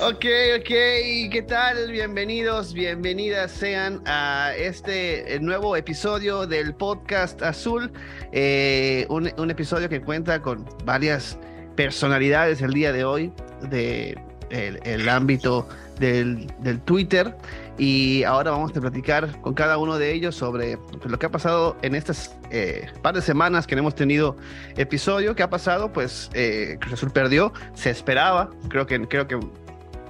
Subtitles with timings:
[0.00, 0.24] Ok,
[0.58, 0.68] ok,
[1.30, 1.92] ¿qué tal?
[1.92, 7.92] Bienvenidos, bienvenidas sean a este nuevo episodio del podcast Azul,
[8.32, 11.38] eh, un, episodio que cuenta con varias
[11.76, 13.32] personalidades el día de hoy
[13.70, 14.18] de
[14.50, 15.68] el, ámbito
[16.00, 17.36] del, del, Twitter
[17.76, 21.76] y ahora vamos a platicar con cada uno de ellos sobre lo que ha pasado
[21.82, 24.36] en estas eh, par de semanas que no hemos tenido
[24.76, 25.34] episodio.
[25.34, 25.92] ¿Qué ha pasado?
[25.92, 29.40] Pues eh, Cruz Azul perdió, se esperaba, creo que, creo que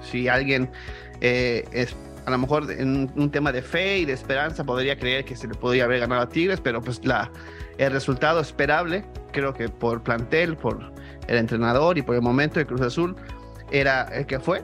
[0.01, 0.69] si alguien
[1.21, 1.95] eh, es
[2.27, 5.47] a lo mejor en un tema de fe y de esperanza podría creer que se
[5.47, 7.31] le podría haber ganado a Tigres, pero pues la,
[7.77, 10.91] el resultado esperable, creo que por plantel, por
[11.27, 13.15] el entrenador y por el momento de Cruz Azul,
[13.71, 14.63] era el que fue.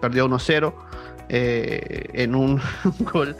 [0.00, 0.87] perdió 1-0
[1.28, 2.60] eh, en un
[3.12, 3.36] gol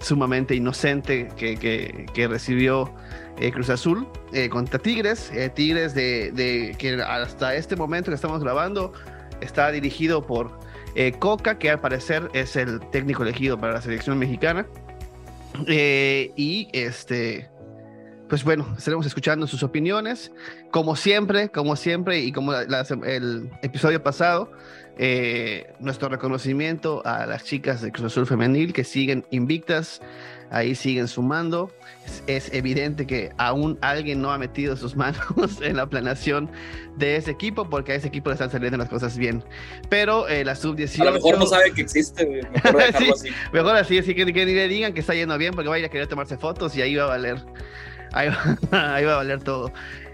[0.00, 2.92] sumamente inocente que, que, recibió
[3.38, 4.06] eh, Cruz Azul
[4.50, 5.30] contra Tigres.
[5.54, 8.92] Tigres de, de, que hasta este momento que estamos grabando
[9.40, 10.50] está dirigido por
[10.94, 14.66] eh, Coca, que al parecer es el técnico elegido para la selección mexicana.
[15.66, 17.50] Eh, y este,
[18.30, 20.32] pues bueno, estaremos escuchando sus opiniones.
[20.70, 24.50] Como siempre, como siempre, y como el episodio pasado,
[24.98, 30.00] eh, nuestro reconocimiento a las chicas de Cruz Azul Femenil que siguen invictas,
[30.50, 31.70] ahí siguen sumando.
[32.26, 36.50] Es, evidente que aún alguien no ha metido sus manos en la planeación
[36.96, 39.44] de ese equipo porque a ese equipo le están saliendo las cosas bien.
[39.90, 41.02] Pero eh, la sub-18...
[41.02, 43.28] A lo mejor no sabe que existe, mejor dejarlo así.
[43.52, 45.84] Mejor así, así que, ni le digan que está yendo bien porque va a ir
[45.84, 47.44] a querer tomarse fotos y ahí va a valer.
[48.12, 49.72] Ahí va, ahí va a valer todo.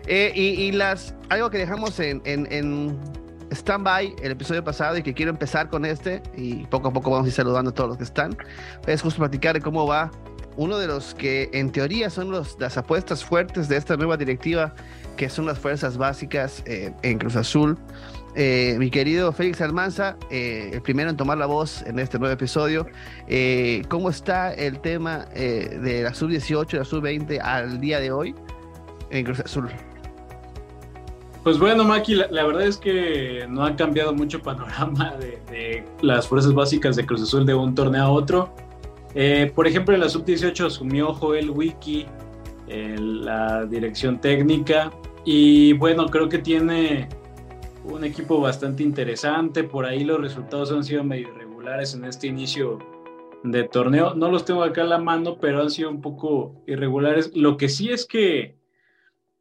[0.08, 2.98] Eh, y, las, algo que dejamos en, en, en
[3.54, 7.26] stand-by el episodio pasado y que quiero empezar con este y poco a poco vamos
[7.26, 8.36] a ir saludando a todos los que están.
[8.86, 10.10] Es justo platicar de cómo va
[10.56, 14.74] uno de los que en teoría son los, las apuestas fuertes de esta nueva directiva,
[15.16, 17.78] que son las fuerzas básicas eh, en Cruz Azul.
[18.34, 22.32] Eh, mi querido Félix Almanza, eh, el primero en tomar la voz en este nuevo
[22.32, 22.86] episodio.
[23.88, 28.34] ¿Cómo está el tema de la sub-18 y la sub-20 al día de hoy
[29.10, 29.70] en Cruz Azul?
[31.42, 36.54] Pues bueno, Maki, la, verdad es que no ha cambiado mucho panorama de, las fuerzas
[36.54, 38.54] básicas de Cruz Azul de un torneo a otro.
[39.14, 42.06] Eh, por ejemplo, en la sub-18 asumió Joel Wiki
[42.68, 44.90] la dirección técnica
[45.24, 47.08] y bueno, creo que tiene
[47.84, 49.64] un equipo bastante interesante.
[49.64, 52.78] Por ahí los resultados han sido medio irregulares en este inicio
[53.42, 54.14] de torneo.
[54.14, 57.32] No los tengo acá a la mano, pero han sido un poco irregulares.
[57.34, 58.56] Lo que sí es que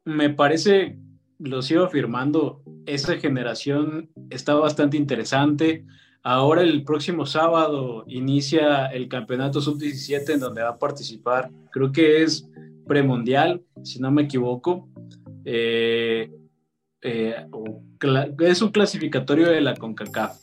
[0.04, 0.98] me parece
[1.42, 5.84] lo sigo afirmando, esa generación está bastante interesante.
[6.22, 12.22] Ahora el próximo sábado inicia el campeonato sub-17 en donde va a participar, creo que
[12.22, 12.48] es
[12.86, 14.88] premundial, si no me equivoco.
[15.44, 16.30] Eh,
[17.02, 17.46] eh,
[18.38, 20.38] es un clasificatorio de la CONCACAF,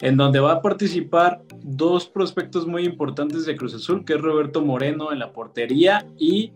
[0.00, 4.64] en donde va a participar dos prospectos muy importantes de Cruz Azul, que es Roberto
[4.64, 6.52] Moreno en la portería y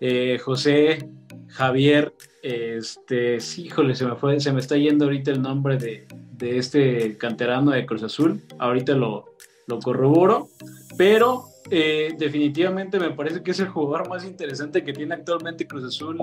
[0.00, 1.10] eh, José
[1.48, 2.14] Javier
[2.46, 6.06] este, sí, híjole, se me fue, se me está yendo ahorita el nombre de,
[6.40, 8.40] este canterano de Cruz Azul.
[8.58, 9.36] Ahorita lo,
[9.66, 10.48] lo corroboro,
[10.96, 15.84] pero eh, definitivamente me parece que es el jugador más interesante que tiene actualmente Cruz
[15.84, 16.20] Azul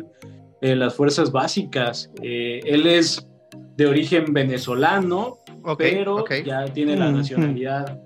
[0.61, 2.09] en las fuerzas básicas.
[2.21, 3.27] Eh, él es
[3.75, 5.39] de origen venezolano,
[5.77, 7.99] pero ya tiene la nacionalidad,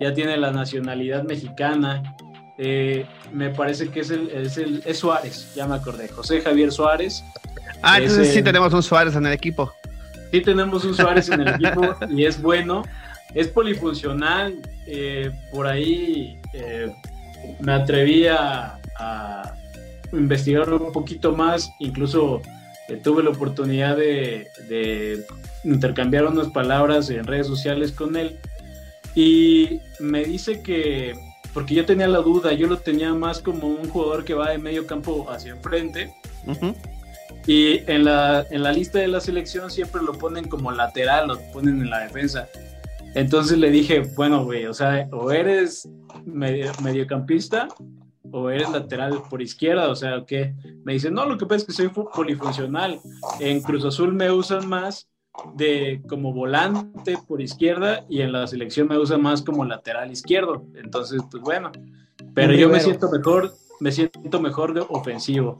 [0.00, 2.16] ya tiene la nacionalidad mexicana.
[2.58, 6.72] Eh, me parece que es el, es el es Suárez, ya me acordé, José Javier
[6.72, 7.22] Suárez.
[7.82, 9.72] Ah, entonces sí tenemos un Suárez en el equipo.
[10.30, 12.84] Sí tenemos un Suárez en el equipo y es bueno,
[13.34, 14.54] es polifuncional.
[14.86, 16.92] Eh, por ahí eh,
[17.60, 18.76] me atreví a,
[20.12, 22.42] investigar un poquito más, incluso
[22.88, 25.24] eh, tuve la oportunidad de, de
[25.62, 28.36] intercambiar unas palabras en redes sociales con él
[29.14, 31.14] y me dice que
[31.52, 34.58] porque yo tenía la duda, yo lo tenía más como un jugador que va de
[34.58, 36.14] medio campo hacia enfrente.
[37.46, 41.40] Y en la, en la lista de la selección siempre lo ponen como lateral, lo
[41.52, 42.48] ponen en la defensa.
[43.14, 45.88] Entonces le dije, bueno, güey, o sea, o eres
[46.24, 47.68] mediocampista
[48.32, 50.54] o eres lateral por izquierda, o sea, ¿qué?
[50.84, 53.00] Me dice, no, lo que pasa es que soy polifuncional.
[53.40, 55.08] En Cruz Azul me usan más
[55.54, 60.64] de como volante por izquierda y en la selección me usa más como lateral izquierdo.
[60.74, 61.72] Entonces, pues bueno,
[62.34, 65.58] pero yo me siento mejor, me siento mejor de ofensivo.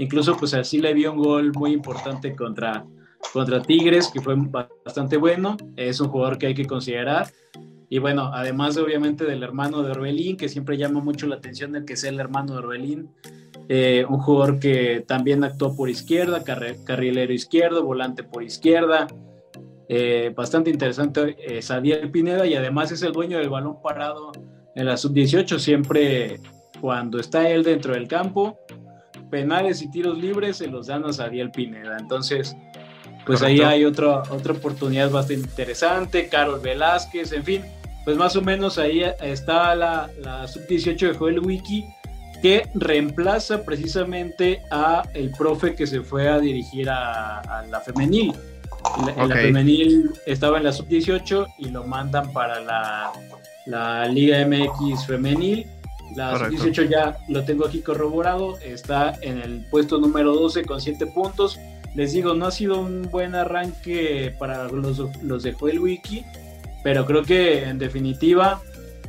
[0.00, 2.86] Incluso pues así le vi un gol muy importante contra,
[3.34, 5.58] contra Tigres, que fue bastante bueno.
[5.76, 7.26] Es un jugador que hay que considerar.
[7.90, 11.84] Y bueno, además obviamente del hermano de Orbelín, que siempre llama mucho la atención el
[11.84, 13.10] que sea el hermano de Orbelín.
[13.68, 19.06] eh, un jugador que también actuó por izquierda, carrilero izquierdo, volante por izquierda.
[19.86, 24.32] Eh, bastante interesante eh, Sadiel Pineda y además es el dueño del balón parado
[24.74, 26.40] en la sub-18, siempre
[26.80, 28.59] cuando está él dentro del campo,
[29.30, 31.96] penales y tiros libres se los dan a Sadiel Pineda.
[31.98, 32.56] Entonces,
[33.24, 37.62] pues ahí hay otra, otra oportunidad bastante interesante, Carol Velázquez, en fin,
[38.04, 41.86] pues más o menos ahí está la, la sub-18 de Joel Wiki
[42.42, 48.32] que reemplaza precisamente a el profe que se fue a dirigir a, la femenil.
[49.04, 53.12] La, la, femenil estaba en la sub-18 y lo mandan para la,
[53.66, 55.66] la Liga MX femenil.
[56.16, 61.06] La sub-18 ya lo tengo aquí corroborado, está en el puesto número 12 con 7
[61.06, 61.58] puntos.
[61.94, 66.24] Les digo, no ha sido un buen arranque para los, los de Joel Wiki,
[66.84, 68.60] pero creo que en definitiva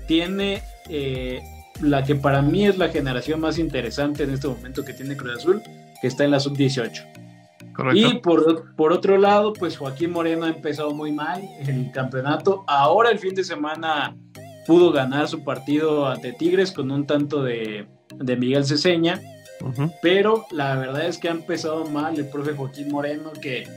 [0.07, 1.42] tiene eh,
[1.81, 5.38] la que para mí es la generación más interesante en este momento que tiene Cruz
[5.38, 5.62] Azul,
[6.01, 7.07] que está en la sub-18.
[7.94, 12.63] Y por, por, otro lado, pues Joaquín Moreno ha empezado muy mal el campeonato.
[12.68, 14.15] Ahora el fin de semana
[14.71, 19.19] pudo ganar su partido ante Tigres con un tanto de, de Miguel Ceseña.
[20.01, 23.68] Pero la verdad es que ha empezado mal el profe Joaquín Moreno, que,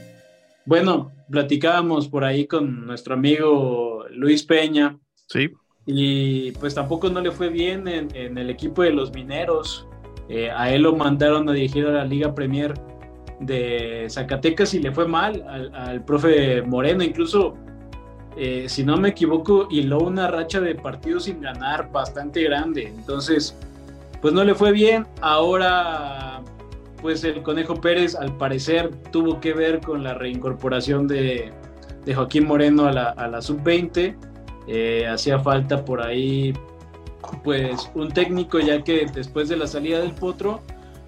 [0.65, 4.97] bueno, platicábamos por ahí con nuestro amigo Luis Peña.
[5.27, 5.51] Sí
[5.85, 9.87] y pues tampoco no le fue bien en, el equipo de los mineros.
[10.29, 12.73] Eh, a él lo mandaron a dirigir a la Liga Premier
[13.39, 15.43] de Zacatecas y le fue mal
[15.73, 17.03] al, profe Moreno.
[17.03, 17.55] Incluso,
[18.37, 22.87] eh, si no me equivoco, hiló una racha de partidos sin ganar bastante grande.
[22.87, 23.57] Entonces,
[24.21, 25.07] pues no le fue bien.
[25.21, 26.41] Ahora,
[27.01, 31.51] pues el Conejo Pérez al parecer tuvo que ver con la reincorporación de,
[32.13, 34.15] Joaquín Moreno a la, a la sub-20
[34.67, 36.53] eh, hacía falta por ahí
[37.43, 40.61] pues un técnico ya que después de la salida del Potro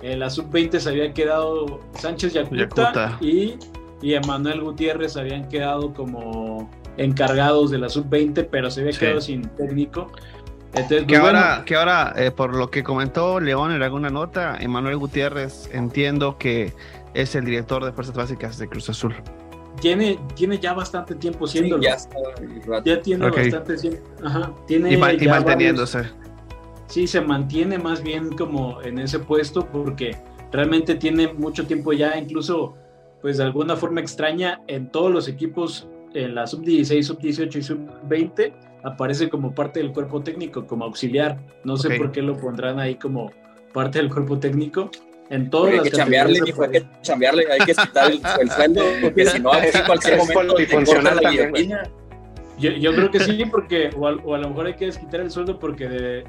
[0.04, 3.56] en la sub-20 se había quedado Sánchez Yacuta, y,
[4.02, 9.44] y Emanuel Gutiérrez habían quedado como encargados de la sub-20 pero se había quedado sin
[9.50, 10.12] técnico
[10.74, 14.58] entonces, que, pues, ahora, que ahora, eh, por lo que comentó León en alguna nota,
[14.60, 16.74] Emanuel Gutiérrez entiendo que
[17.14, 19.16] es el director de Fuerzas Básicas de Cruz Azul
[19.80, 21.80] tiene, tiene ya bastante tiempo siendo.
[21.80, 21.98] ya,
[22.84, 24.00] ya tiene bastante tiempo.
[24.68, 26.04] tiene y, manteniéndose.
[26.88, 30.18] sí, se mantiene más bien como en ese puesto porque
[30.52, 32.76] realmente tiene mucho tiempo ya, incluso
[33.22, 38.54] pues de alguna forma extraña en todos los equipos, en la sub-16, sub-18 y sub-20,
[38.84, 41.38] aparece como parte del cuerpo técnico, como auxiliar.
[41.64, 43.32] No sé por qué lo pondrán ahí como
[43.74, 44.90] parte del cuerpo técnico,
[45.30, 49.40] en todas hay que cambiarle, fue que cambiarle, hay que quitar el, sueldo, porque si
[49.40, 50.56] no, en cualquier momento
[51.02, 51.90] la
[52.60, 55.60] yo, yo, creo que sí, porque, o a, lo mejor hay que quitar el sueldo
[55.60, 56.24] porque de,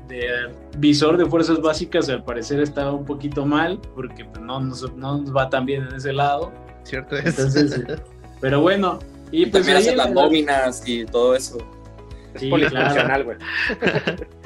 [0.77, 5.19] visor de fuerzas básicas al parecer estaba un poquito mal, porque pues, no, nos, no
[5.19, 6.53] nos va tan bien en ese lado.
[6.89, 7.37] Cierto es.
[8.41, 8.99] pero bueno.
[9.31, 11.59] Y, pues también hacen las nóminas y todo eso.
[12.35, 13.37] Es sí, polifuncional, güey.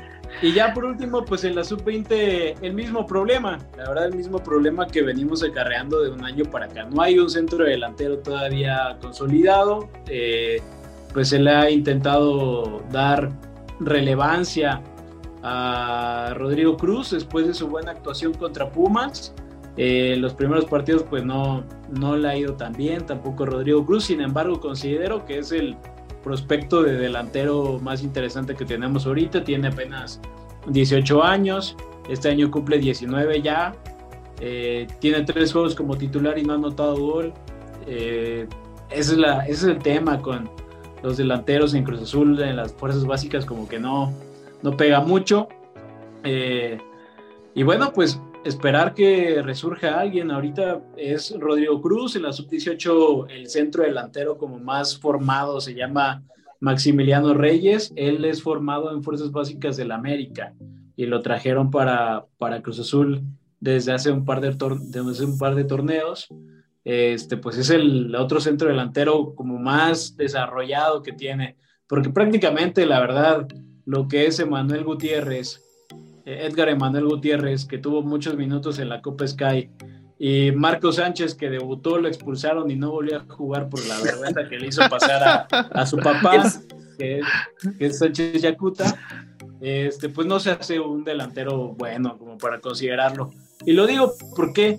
[0.42, 4.40] Y ya por último, pues en la sub-20 el mismo problema, la verdad el mismo
[4.40, 6.88] problema que venimos acarreando de un año para acá.
[6.92, 10.60] No hay un centro delantero todavía consolidado, eh,
[11.12, 13.30] pues se le ha intentado dar
[13.78, 14.82] relevancia
[15.44, 19.32] a Rodrigo Cruz después de su buena actuación contra Pumas.
[19.76, 21.64] Eh, los primeros partidos pues no,
[21.98, 25.76] no le ha ido tan bien, tampoco Rodrigo Cruz, sin embargo considero que es el
[26.22, 29.44] prospecto de delantero más interesante que tenemos ahorita.
[29.44, 30.20] Tiene apenas
[30.68, 31.76] 18 años.
[32.08, 33.74] Este año cumple 19 ya.
[34.40, 37.32] Eh, tiene tres juegos como titular y no ha anotado gol.
[37.86, 38.46] Eh,
[38.90, 40.48] ese, es la, ese es el tema con
[41.02, 44.12] los delanteros en Cruz Azul, en las fuerzas básicas, como que no,
[44.62, 45.48] no pega mucho.
[46.24, 46.78] Eh,
[47.54, 50.30] y bueno, pues esperar que resurja alguien.
[50.30, 56.22] Ahorita es Rodrigo Cruz, en la sub-18 el centro delantero como más formado se llama
[56.60, 57.92] Maximiliano Reyes.
[57.96, 60.54] Él es formado en Fuerzas Básicas del América
[60.96, 63.22] y lo trajeron para, para Cruz Azul
[63.60, 66.28] desde hace un par de, desde un par de torneos.
[66.84, 71.56] Este, pues es el otro centro delantero como más desarrollado que tiene,
[71.86, 73.46] porque prácticamente la verdad
[73.84, 75.62] lo que es Emanuel Gutiérrez
[76.24, 79.70] Edgar Emanuel Gutiérrez, que tuvo muchos minutos en la Copa Sky,
[80.18, 84.48] y Marco Sánchez, que debutó, lo expulsaron y no volvió a jugar por la vergüenza
[84.48, 86.44] que le hizo pasar a, su papá,
[86.98, 87.20] que,
[87.80, 88.96] es Sánchez Yacuta,
[89.60, 93.30] este, pues no se hace un delantero bueno como para considerarlo.
[93.66, 94.78] Y lo digo porque,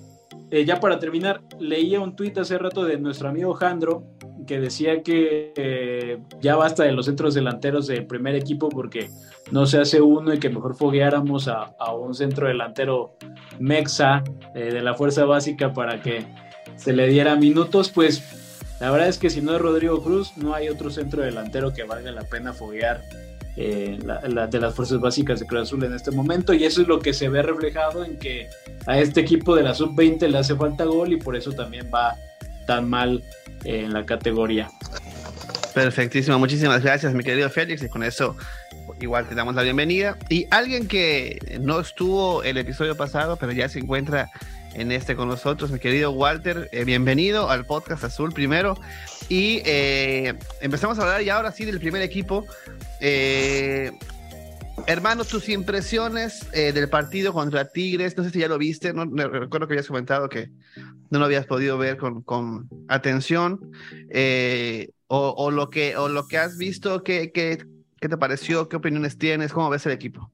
[0.49, 4.05] eh, ya para terminar, leía un tuit hace rato de nuestro amigo Jandro,
[4.45, 9.09] que decía que eh, ya basta de los centros delanteros del primer equipo porque
[9.51, 13.15] no se hace uno y que mejor fogueáramos a, un centro delantero
[13.59, 14.23] mexa
[14.55, 16.25] eh, de la fuerza básica para que
[16.75, 18.23] se le diera minutos, pues
[18.79, 21.83] la verdad es que si no es Rodrigo Cruz, no hay otro centro delantero que
[21.83, 23.01] valga la pena foguear
[23.55, 23.99] eh,
[24.49, 27.13] de las fuerzas básicas de Cruz Azul en este momento y eso es lo que
[27.13, 28.47] se ve reflejado en que
[28.87, 32.15] a este equipo de la sub-20 le hace falta gol y por eso también va
[32.65, 33.23] tan mal
[33.63, 34.69] en la categoría.
[35.73, 38.35] Perfectísimo, muchísimas gracias mi querido Félix y con eso
[39.01, 40.17] igual te damos la bienvenida.
[40.29, 44.29] Y alguien que no estuvo el episodio pasado, pero ya se encuentra
[44.73, 48.75] en este con nosotros, mi querido Walter, eh, bienvenido al podcast Azul primero.
[49.29, 52.45] Y eh, empezamos a hablar ya ahora sí del primer equipo.
[52.99, 53.91] Eh,
[54.87, 59.67] hermano, tus impresiones del partido contra Tigres, no sé si ya lo viste, no, recuerdo
[59.67, 60.49] que habías comentado que
[61.13, 63.71] no lo habías podido ver con, con atención,
[65.07, 67.63] o, o, lo que, o lo que has visto, ¿qué, qué,
[68.01, 68.67] qué te pareció?
[68.67, 69.53] ¿Qué opiniones tienes?
[69.53, 70.31] ¿Cómo ves el equipo?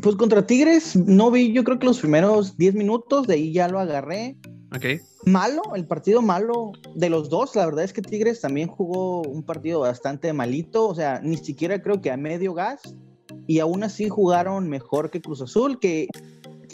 [0.00, 3.66] Pues contra Tigres no vi, yo creo que los primeros 10 minutos, de ahí ya
[3.66, 4.36] lo agarré.
[4.72, 5.02] Ok.
[5.24, 7.56] Malo, el partido malo de los dos.
[7.56, 11.82] La verdad es que Tigres también jugó un partido bastante malito, o sea, ni siquiera
[11.82, 12.94] creo que a medio gas.
[13.48, 16.06] Y aún así jugaron mejor que Cruz Azul, que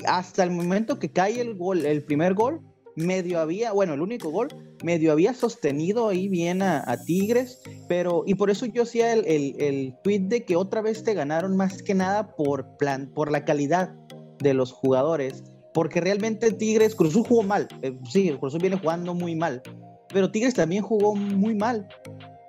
[0.07, 2.61] hasta el momento que cae el gol, el primer gol,
[2.97, 4.49] medio había, bueno, el único gol,
[4.83, 9.61] medio había sostenido ahí bien a, Tigres, pero, y por eso yo hacía el, el,
[9.61, 13.45] el, tweet de que otra vez te ganaron más que nada por plan, por la
[13.45, 13.95] calidad
[14.41, 15.43] de los jugadores,
[15.75, 19.63] porque realmente Tigres, Cruzul jugó mal, eh, sí, Cruzul viene jugando muy mal,
[20.09, 21.89] pero Tigres también jugó muy mal,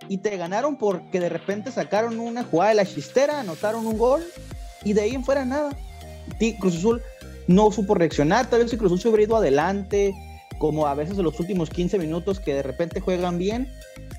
[0.09, 4.23] y te ganaron porque de repente sacaron una jugada de la chistera, anotaron un gol,
[4.83, 5.77] y de ahí en fuera nada.
[6.59, 7.01] Cruz Azul
[7.47, 10.13] no supo reaccionar, tal vez si Cruz Azul se hubiera ido adelante,
[10.57, 13.69] como a veces en los últimos 15 minutos que de repente juegan bien,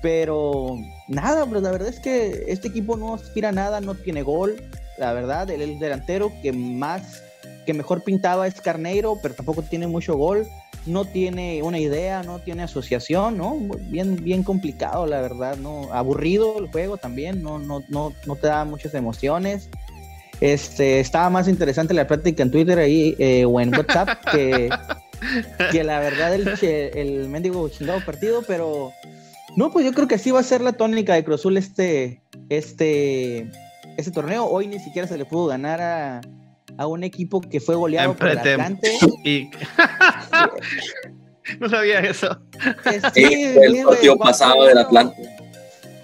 [0.01, 0.77] pero
[1.07, 4.55] nada, pues la verdad es que este equipo no aspira a nada, no tiene gol,
[4.97, 7.23] la verdad, el, delantero que más,
[7.65, 10.47] que mejor pintaba es Carneiro, pero tampoco tiene mucho gol,
[10.85, 13.57] no tiene una idea, no tiene asociación, ¿no?
[13.89, 15.91] Bien, bien complicado, la verdad, ¿no?
[15.91, 19.69] Aburrido el juego también, no, no, no, no te da muchas emociones.
[20.41, 24.69] Este, estaba más interesante la práctica en Twitter ahí eh, o en WhatsApp que,
[25.71, 28.91] que la verdad el, el mendigo chingado partido, pero
[29.55, 33.49] no, pues yo creo que así va a ser la tónica de Cruzul este, este,
[33.97, 34.45] este torneo.
[34.45, 36.21] Hoy ni siquiera se le pudo ganar a,
[36.77, 38.97] a un equipo que fue goleado por el Atlante.
[41.59, 42.39] no sabía eso.
[43.13, 45.15] Sí, el partido pasado del Atlante.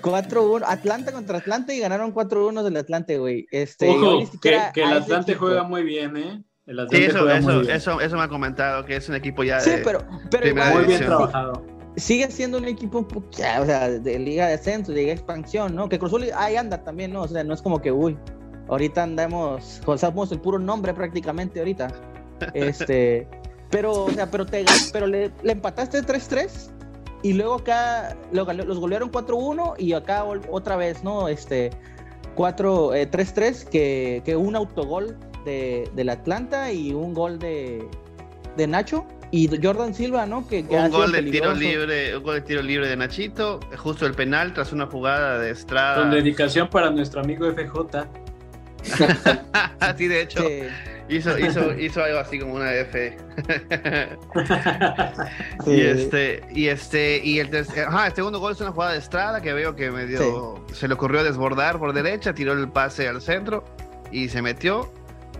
[0.01, 3.45] 4-1, Atlanta contra Atlante y ganaron 4-1 del Atlante, güey.
[3.51, 6.43] Este, Ojo, que, que el Atlante juega muy bien, ¿eh?
[6.65, 10.05] Sí, eso, eso, eso, eso, me ha comentado, que es un equipo ya sí, pero,
[10.29, 11.65] pero muy bien trabajado.
[11.97, 15.89] Sigue siendo un equipo o sea, de Liga de Ascenso, de Liga de Expansión, ¿no?
[15.89, 17.23] Que Cruzul ahí anda también, ¿no?
[17.23, 18.17] O sea, no es como que, uy,
[18.69, 21.87] ahorita andamos, o somos el puro nombre prácticamente ahorita.
[22.55, 23.27] Este,
[23.69, 26.71] pero, o sea, pero, te, pero le, le empataste 3-3
[27.21, 31.27] y luego acá los golearon 4-1 y acá otra vez, ¿no?
[31.27, 31.69] Este,
[32.35, 35.15] 4-3-3, eh, que, que un autogol
[35.45, 37.87] de, del Atlanta y un gol de,
[38.57, 40.47] de Nacho y Jordan Silva, ¿no?
[40.47, 44.13] Que, un gol de tiro libre, un gol de tiro libre de Nachito, justo el
[44.13, 46.01] penal tras una jugada de Estrada.
[46.01, 48.07] Con dedicación para nuestro amigo FJ.
[49.97, 50.43] sí, de hecho.
[51.11, 53.17] Hizo, hizo, hizo algo así como una F.
[55.67, 59.53] Y este, y este, y el, ajá, segundo gol es una jugada de Estrada que
[59.53, 63.63] veo que medio se le ocurrió desbordar por derecha, tiró el pase al centro
[64.11, 64.91] y se metió.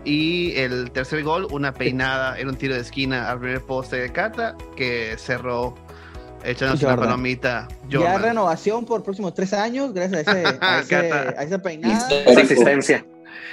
[0.03, 4.11] Y el tercer gol, una peinada en un tiro de esquina al primer poste de
[4.11, 5.75] Cata, que cerró
[6.43, 7.67] echándose una palomita.
[7.87, 12.07] Ya renovación por próximos tres años, gracias a, ese, a, esa peinada.
[12.27, 13.05] Asistencia.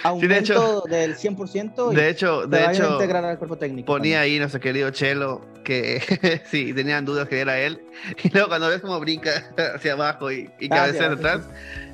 [0.02, 1.90] Aumento de hecho, del 100%.
[1.92, 3.87] de hecho, de hecho integrar al cuerpo técnico.
[3.87, 7.82] Ponía ahí nuestro querido Chelo que sí, tenían dudas que era él.
[8.23, 11.42] Y luego cuando ves como brinca hacia abajo y, y cabecea atrás.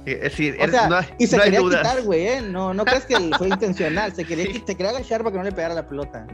[0.06, 2.42] Es decir, no y se quería quitar, güey, ¿eh?
[2.42, 4.14] No, no crees que fue intencional.
[4.14, 6.26] Se quería, se quería agachar para que no le pegara la pelota.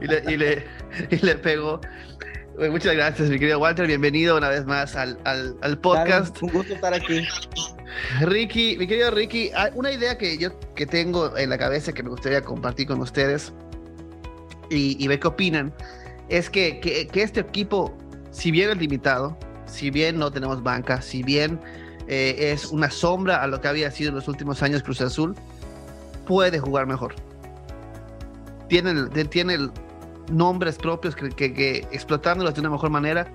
[0.00, 0.64] Y le, y le,
[1.10, 1.80] y le pegó.
[2.58, 3.86] Muchas gracias, mi querido Walter.
[3.86, 6.40] Bienvenido una vez más al, al, al podcast.
[6.42, 7.22] un gusto estar aquí.
[8.22, 12.08] Ricky, mi querido Ricky, una idea que yo que tengo en la cabeza que me
[12.08, 13.52] gustaría compartir con ustedes
[14.70, 15.74] y, y ver qué opinan,
[16.30, 17.94] es que, que, que este equipo,
[18.30, 19.36] si bien es limitado,
[19.66, 21.60] si bien no tenemos banca, si bien
[22.08, 25.34] eh, es una sombra a lo que había sido en los últimos años Cruz Azul,
[26.26, 27.14] puede jugar mejor.
[28.68, 29.58] Tiene, tiene
[30.30, 33.30] nombres propios que, que, explotándolos de una mejor manera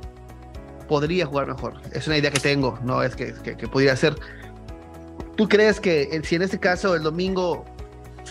[0.88, 1.82] podría jugar mejor.
[1.94, 4.16] Es una idea que tengo, no es que, que, pudiera ser.
[5.38, 7.66] ¿Tú crees que si en este caso el domingo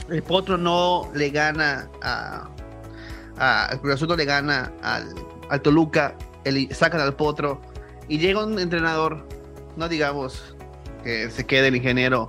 [0.08, 2.48] el Potro no le gana a,
[3.38, 5.14] a el Cruz no le gana al,
[5.48, 6.14] al Toluca,
[6.44, 7.60] el, sacan al Potro
[8.08, 9.26] y llega un entrenador,
[9.76, 10.54] no digamos
[11.02, 12.28] que se quede el ingeniero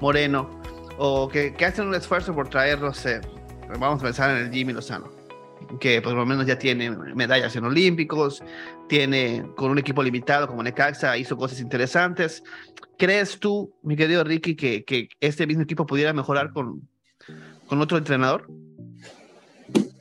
[0.00, 0.50] Moreno,
[0.98, 3.02] o que, que hacen un esfuerzo por traerlos,
[3.78, 5.10] vamos a pensar en el Jimmy Lozano,
[5.78, 8.42] que por lo menos ya tiene medallas en Olímpicos,
[8.88, 12.42] tiene con un equipo limitado como Necaxa, hizo cosas interesantes.
[12.98, 16.88] ¿Crees tú, mi querido Ricky, que, que este mismo equipo pudiera mejorar con,
[17.66, 18.46] con otro entrenador?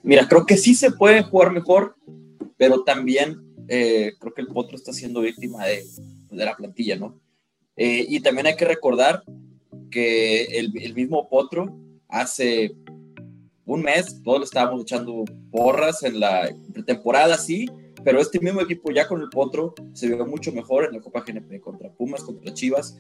[0.04, 1.96] Mira, creo que sí se puede jugar mejor,
[2.58, 5.84] pero también eh, creo que el Potro está siendo víctima de,
[6.32, 7.20] de la plantilla, ¿no?
[7.76, 9.24] Eh, y también hay que recordar
[9.92, 12.76] que el, el, mismo Potro hace
[13.70, 17.70] un mes todos le estábamos echando porras en la pretemporada, sí,
[18.04, 21.24] pero este mismo equipo ya con el Potro se vio mucho mejor en la Copa
[21.26, 22.98] GNP contra Pumas, contra Chivas.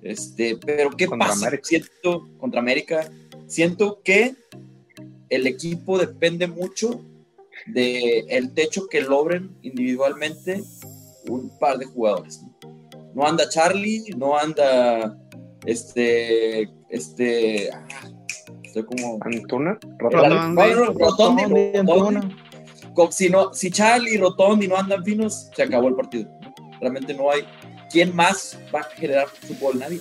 [0.00, 1.50] Este, pero ¿qué pasa?
[1.62, 3.10] Siento contra América,
[3.48, 4.36] siento que
[5.28, 7.04] el equipo depende mucho
[7.66, 10.62] de el techo que logren individualmente
[11.28, 12.42] un par de jugadores.
[13.12, 15.18] No anda Charlie, no anda
[15.66, 17.70] este este
[18.78, 21.42] estoy como Antuna, Rotondi,
[21.82, 22.34] Rotondi,
[23.10, 26.28] Si no, si Charlie y Rotondi no andan finos, se acabó el partido.
[26.80, 27.44] Realmente no hay
[27.90, 30.00] quién más va a generar fútbol, nadie.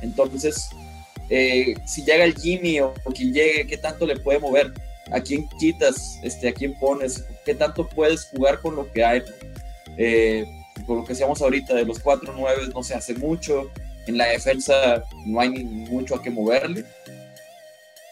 [0.00, 0.70] Entonces,
[1.28, 4.72] eh, si llega el Jimmy o, quien llegue, ¿qué tanto le puede mover?
[5.12, 6.18] ¿A quién quitas?
[6.22, 7.24] Este, ¿A quién pones?
[7.44, 9.22] ¿Qué tanto puedes jugar con lo que hay?
[9.98, 10.46] Eh,
[10.86, 13.70] con lo que decíamos ahorita, de los 4-9 no se hace mucho.
[14.06, 16.84] En la defensa no hay ni mucho a qué moverle.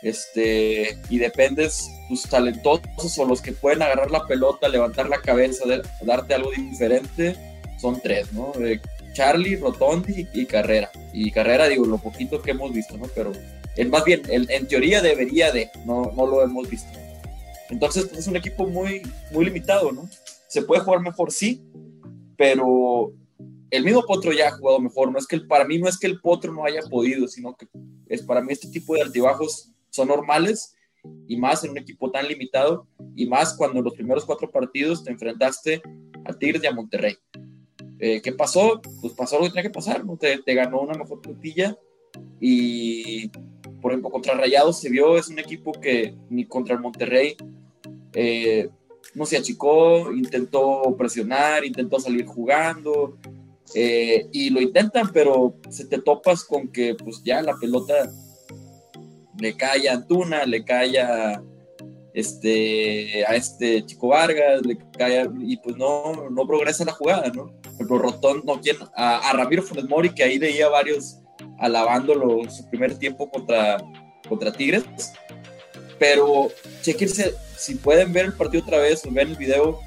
[0.03, 5.65] Este, y dependes tus talentosos o los que pueden agarrar la pelota, levantar la cabeza,
[6.03, 7.37] darte algo diferente,
[7.81, 8.53] son tres, ¿no?
[9.15, 10.91] Charlie, Rotondi y Carrera.
[11.13, 13.07] Y Carrera, digo, lo poquito que hemos visto, ¿no?
[13.15, 13.33] Pero
[13.91, 16.99] más bien, el, en teoría debería de, no, no lo hemos visto.
[17.71, 20.09] Entonces, pues, es un equipo muy, muy limitado, ¿no?
[20.49, 21.63] Se puede jugar mejor, sí,
[22.37, 23.13] pero
[23.71, 25.11] el mismo Potro ya ha jugado mejor.
[25.11, 27.57] No es que el, para mí no es que el Potro no haya podido, sino
[27.57, 27.67] que
[28.09, 30.77] es para mí este tipo de altibajos son normales
[31.27, 35.03] y más en un equipo tan limitado y más cuando en los primeros cuatro partidos
[35.03, 35.83] te enfrentaste
[36.25, 37.17] a Tigres y a Monterrey.
[37.99, 38.81] Eh, ¿Qué pasó?
[39.01, 40.17] Pues pasó lo que tenía que pasar, ¿no?
[40.17, 41.77] Te, ganó una mejor plantilla
[42.41, 43.29] y,
[43.81, 47.37] por ejemplo, contra Rayados se vio, es un equipo que ni contra el Monterrey
[48.13, 48.69] eh,
[49.15, 53.17] no se achicó, intentó presionar, intentó salir jugando
[53.75, 58.11] eh, y lo intentan, pero se te topas con que pues ya la pelota
[59.39, 61.43] le cae a Antuna, le cae a
[62.15, 67.53] este, a este Chico Vargas, le cae y pues no, no progresa la jugada, ¿no?
[67.77, 68.77] ejemplo, Rotón, no, ¿quién?
[68.95, 71.19] A, Ramiro Funes Mori, que ahí leía varios
[71.59, 73.79] alabándolo su primer tiempo contra,
[74.29, 74.85] contra Tigres.
[75.99, 76.49] Pero
[76.83, 79.81] chequense, si pueden ver el partido otra vez o ven el video,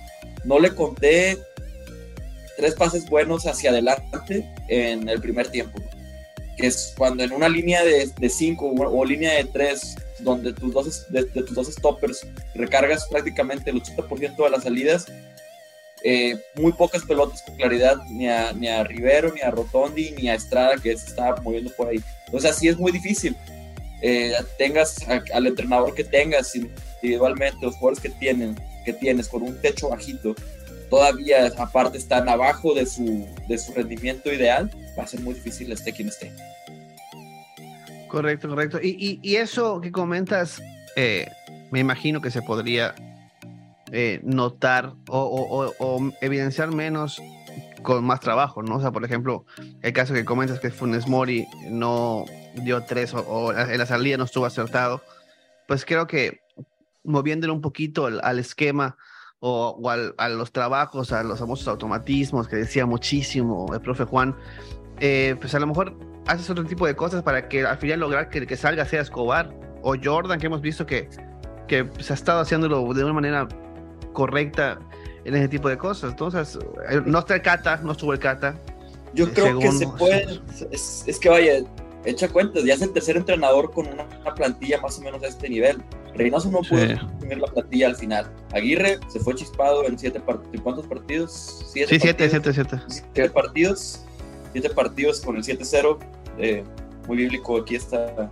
[0.46, 1.38] no le conté
[2.58, 5.80] tres pases buenos hacia adelante en el primer tiempo.
[6.60, 10.74] Que es cuando en una línea de, de cinco o, línea de tres, donde tus
[10.74, 15.06] dos, de, tus dos stoppers recargas prácticamente el 80% de las salidas,
[16.04, 20.30] eh, muy pocas pelotas con claridad, ni a, ni a Rivero, ni a Rotondi, ni
[20.30, 22.02] a Estrada, que se estaba moviendo por ahí.
[22.32, 23.36] O sea, es muy difícil.
[24.02, 24.98] Eh, tengas
[25.34, 30.36] al entrenador que tengas individualmente, los jugadores que, tienen, que tienes con un techo bajito,
[30.90, 35.72] todavía aparte están abajo de su, de su rendimiento ideal, va a ser muy difícil
[35.72, 36.32] esté quien esté.
[38.08, 38.80] Correcto, correcto.
[38.82, 40.62] Y, y, eso que comentas,
[40.96, 41.28] eh,
[41.70, 42.96] me imagino que se podría
[43.92, 47.22] eh, notar o, evidenciar menos
[47.82, 48.76] con más trabajo, ¿no?
[48.76, 49.46] O sea, por ejemplo,
[49.82, 52.26] el caso que comentas que Funes Mori no
[52.56, 55.02] dio tres o, en la salida no estuvo acertado,
[55.68, 56.42] pues creo que
[57.04, 58.98] moviéndole un poquito al, esquema
[59.40, 59.80] o,
[60.18, 64.36] a los trabajos, a los famosos automatismos que decía muchísimo el profe Juan,
[65.00, 65.96] eh, pues a lo mejor
[66.28, 69.02] haces otro tipo de cosas para que al final lograr que el que salga sea
[69.02, 71.10] Escobar o Jordan, que hemos visto que,
[71.68, 73.48] que se ha estado haciéndolo de una manera
[74.14, 74.80] correcta
[75.24, 76.12] en ese tipo de cosas.
[76.12, 78.56] Entonces, eh, no está el Cata, no estuvo el Cata.
[79.14, 80.40] Yo creo que se puede,
[80.72, 81.64] es, que vaya,
[82.06, 85.50] echa cuentas, ya es el tercer entrenador con una, plantilla más o menos a este
[85.50, 85.84] nivel.
[86.16, 86.80] Reynoso no pudo
[87.20, 88.32] tener la plantilla al final.
[88.54, 90.62] Aguirre se fue chispado en siete partidos.
[90.62, 91.66] ¿Cuántos partidos?
[91.72, 92.80] Siete sí, siete, siete, siete.
[92.88, 94.06] Siete partidos.
[94.52, 96.00] Siete partidos con el 7-0.
[96.40, 96.64] Eh,
[97.08, 98.30] muy bíblico, aquí está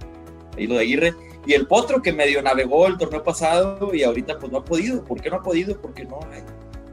[0.56, 1.13] ahí lo de Aguirre.
[1.45, 5.03] Y el Potro que medio navegó el torneo pasado y ahorita pues no ha podido.
[5.03, 5.80] ¿Por qué no ha podido?
[5.80, 6.43] Porque no hay.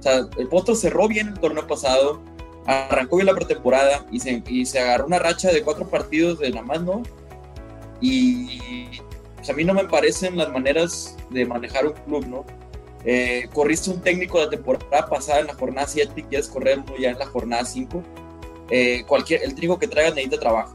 [0.00, 2.22] sea, el Potro cerró bien el torneo pasado,
[2.66, 6.50] arrancó bien la pretemporada y se, y se agarró una racha de cuatro partidos de
[6.50, 7.03] nada más, ¿no?
[8.00, 8.61] Y
[9.37, 12.44] pues, a mí no me parecen las maneras de manejar un club, ¿no?
[13.05, 16.96] Eh, corriste un técnico la temporada pasada en la jornada 7 y quieres correr uno
[16.98, 18.03] ya en la jornada 5.
[18.70, 20.74] Eh, cualquier, el técnico que traigas necesita trabajo.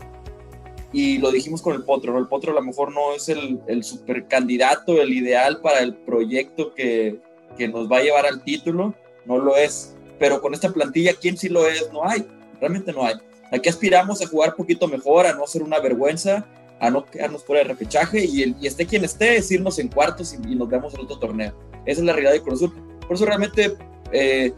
[0.92, 2.18] Y lo dijimos con el Potro.
[2.18, 5.96] El Potro a lo mejor no es el, el super candidato, el ideal para el
[5.96, 7.20] proyecto que,
[7.58, 8.94] que nos va a llevar al título,
[9.26, 9.96] no lo es.
[10.20, 11.92] Pero con esta plantilla, ¿quién sí lo es?
[11.92, 12.26] No hay,
[12.60, 13.16] realmente no hay.
[13.52, 16.46] Aquí aspiramos a jugar un poquito mejor, a no ser una vergüenza,
[16.80, 19.88] a no quedarnos fuera de repechaje y, el, y esté quien esté, es irnos en
[19.88, 21.54] cuartos y, nos vemos en otro torneo.
[21.86, 22.62] Esa es la realidad de Cruz.
[23.08, 23.76] Por eso realmente,
[24.12, 24.54] eh,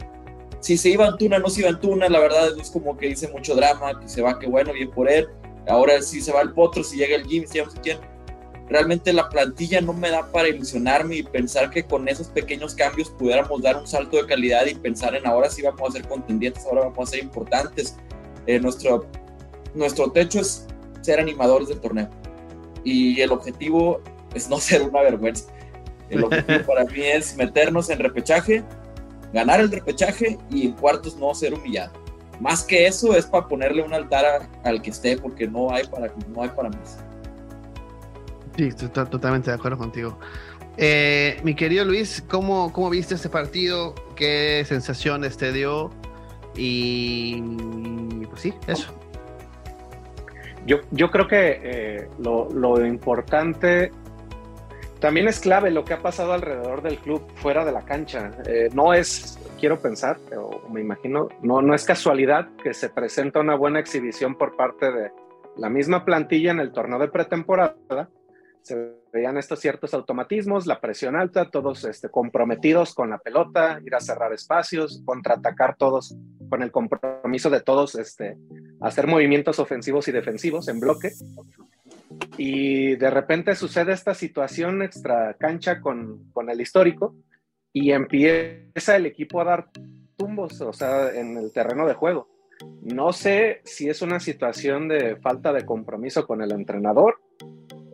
[0.60, 3.54] si se iba Antuna, no se iba Antuna, la verdad es como que dice mucho
[3.54, 5.28] drama, que se va, que bueno, bien por él.
[5.68, 7.98] Ahora sí se va el Potro, si llega el Jim, si no sé quién.
[8.68, 13.10] Realmente la plantilla no me da para ilusionarme y pensar que con esos pequeños cambios
[13.10, 16.64] pudiéramos dar un salto de calidad y pensar en ahora sí vamos a ser contendientes,
[16.64, 17.96] ahora vamos a ser importantes.
[18.46, 19.06] Eh, nuestro,
[19.74, 20.66] nuestro techo es
[21.00, 22.08] ser animadores del torneo.
[22.84, 24.00] Y el objetivo
[24.34, 25.52] es no ser una vergüenza.
[26.08, 28.62] El objetivo para mí es meternos en repechaje,
[29.32, 31.92] ganar el repechaje y en cuartos no ser humillado.
[32.40, 35.86] Más que eso es para ponerle un altar a, al que esté, porque no hay
[35.86, 36.98] para, no hay para más.
[38.56, 40.18] Sí, estoy totalmente de acuerdo contigo.
[40.76, 43.94] Eh, mi querido Luis, ¿cómo, ¿cómo viste este partido?
[44.16, 45.90] ¿Qué sensaciones te dio?
[46.56, 47.40] Y
[48.28, 48.92] pues sí, eso.
[50.66, 53.90] Yo, yo creo que eh, lo, lo, importante
[55.00, 58.30] también es clave lo que ha pasado alrededor del club fuera de la cancha.
[58.46, 63.40] Eh, no es, quiero pensar, o me imagino, no, no es casualidad que se presenta
[63.40, 65.10] una buena exhibición por parte de
[65.56, 68.08] la misma plantilla en el torneo de pretemporada.
[68.62, 73.94] Se veían estos ciertos automatismos, la presión alta, todos este, comprometidos con la pelota, ir
[73.94, 76.16] a cerrar espacios, contraatacar todos
[76.48, 78.38] con el compromiso de todos, este,
[78.80, 81.10] hacer movimientos ofensivos y defensivos en bloque.
[82.36, 87.16] Y de repente sucede esta situación extra cancha con, con el histórico
[87.72, 89.70] y empieza el equipo a dar
[90.16, 92.28] tumbos, o sea, en el terreno de juego.
[92.82, 97.20] No sé si es una situación de falta de compromiso con el entrenador,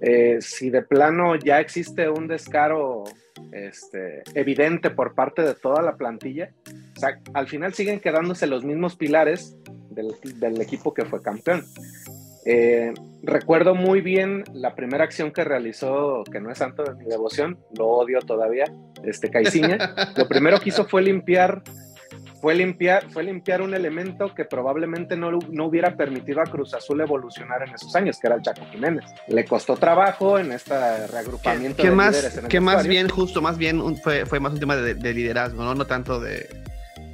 [0.01, 3.05] eh, si de plano ya existe un descaro
[3.53, 6.51] este, evidente por parte de toda la plantilla.
[6.97, 9.57] O sea, al final siguen quedándose los mismos pilares
[9.91, 11.65] del, del equipo que fue campeón.
[12.51, 17.05] Eh, recuerdo muy bien la primera acción que realizó, que no es santo de mi
[17.05, 18.65] devoción, lo odio todavía,
[19.05, 19.77] este Caiciña.
[20.17, 21.63] Lo primero que hizo fue limpiar
[22.41, 27.01] fue limpiar, fue limpiar un elemento que probablemente no, no, hubiera permitido a Cruz Azul
[27.01, 29.05] evolucionar en esos años, que era el Chaco Jiménez.
[29.27, 31.83] Le costó trabajo en este reagrupamiento.
[31.83, 34.77] ¿Qué, de más, que más bien, justo, más bien un, fue, fue, más un tema
[34.77, 35.75] de, de liderazgo, ¿no?
[35.75, 36.49] no tanto de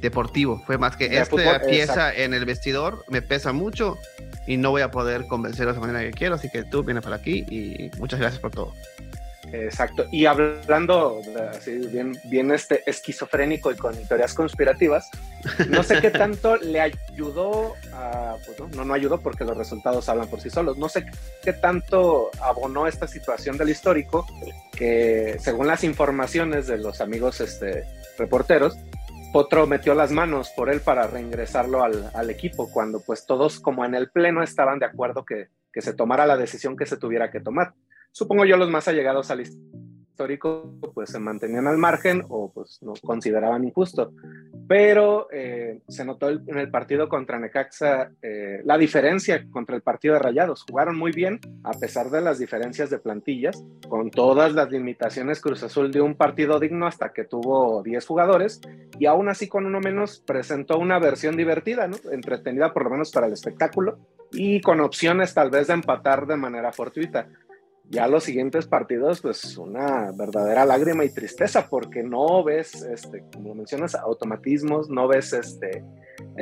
[0.01, 0.61] deportivo.
[0.65, 2.21] Fue más que de esta fútbol, pieza exacto.
[2.21, 3.97] en el vestidor me pesa mucho
[4.47, 7.03] y no voy a poder convencer de la manera que quiero, así que tú vienes
[7.03, 8.73] para aquí y muchas gracias por todo.
[9.63, 10.05] Exacto.
[10.11, 15.09] Y hablando así bien, bien este esquizofrénico y con teorías conspirativas,
[15.69, 20.09] no sé qué tanto le ayudó a, pues no, no, no ayudó porque los resultados
[20.09, 20.77] hablan por sí solos.
[20.77, 21.05] No sé
[21.43, 24.25] qué tanto abonó esta situación del histórico
[24.75, 27.83] que, según las informaciones de los amigos este,
[28.17, 28.77] reporteros,
[29.31, 33.83] Potro metió las manos por él para reingresarlo al, al, equipo, cuando pues todos como
[33.83, 37.31] en el pleno estaban de acuerdo que, que se tomara la decisión que se tuviera
[37.31, 37.73] que tomar
[38.15, 42.93] supongo yo los más allegados al histórico pues se mantenían al margen o pues no
[43.03, 44.13] consideraban injusto.
[44.69, 50.13] Pero eh, se notó en el partido contra Necaxa eh, la diferencia contra el partido
[50.13, 50.63] de Rayados.
[50.67, 55.61] Jugaron muy bien a pesar de las diferencias de plantillas, con todas las limitaciones Cruz
[55.63, 58.61] Azul de un partido digno hasta que tuvo 10 jugadores
[58.97, 61.97] y aún así con uno menos presentó una versión divertida, ¿no?
[62.09, 63.99] entretenida por lo menos para el espectáculo
[64.31, 67.27] y con opciones tal vez de empatar de manera fortuita
[67.89, 73.53] ya los siguientes partidos, pues una verdadera lágrima y tristeza, porque no ves, este, como
[73.53, 75.83] mencionas, automatismos, no ves este,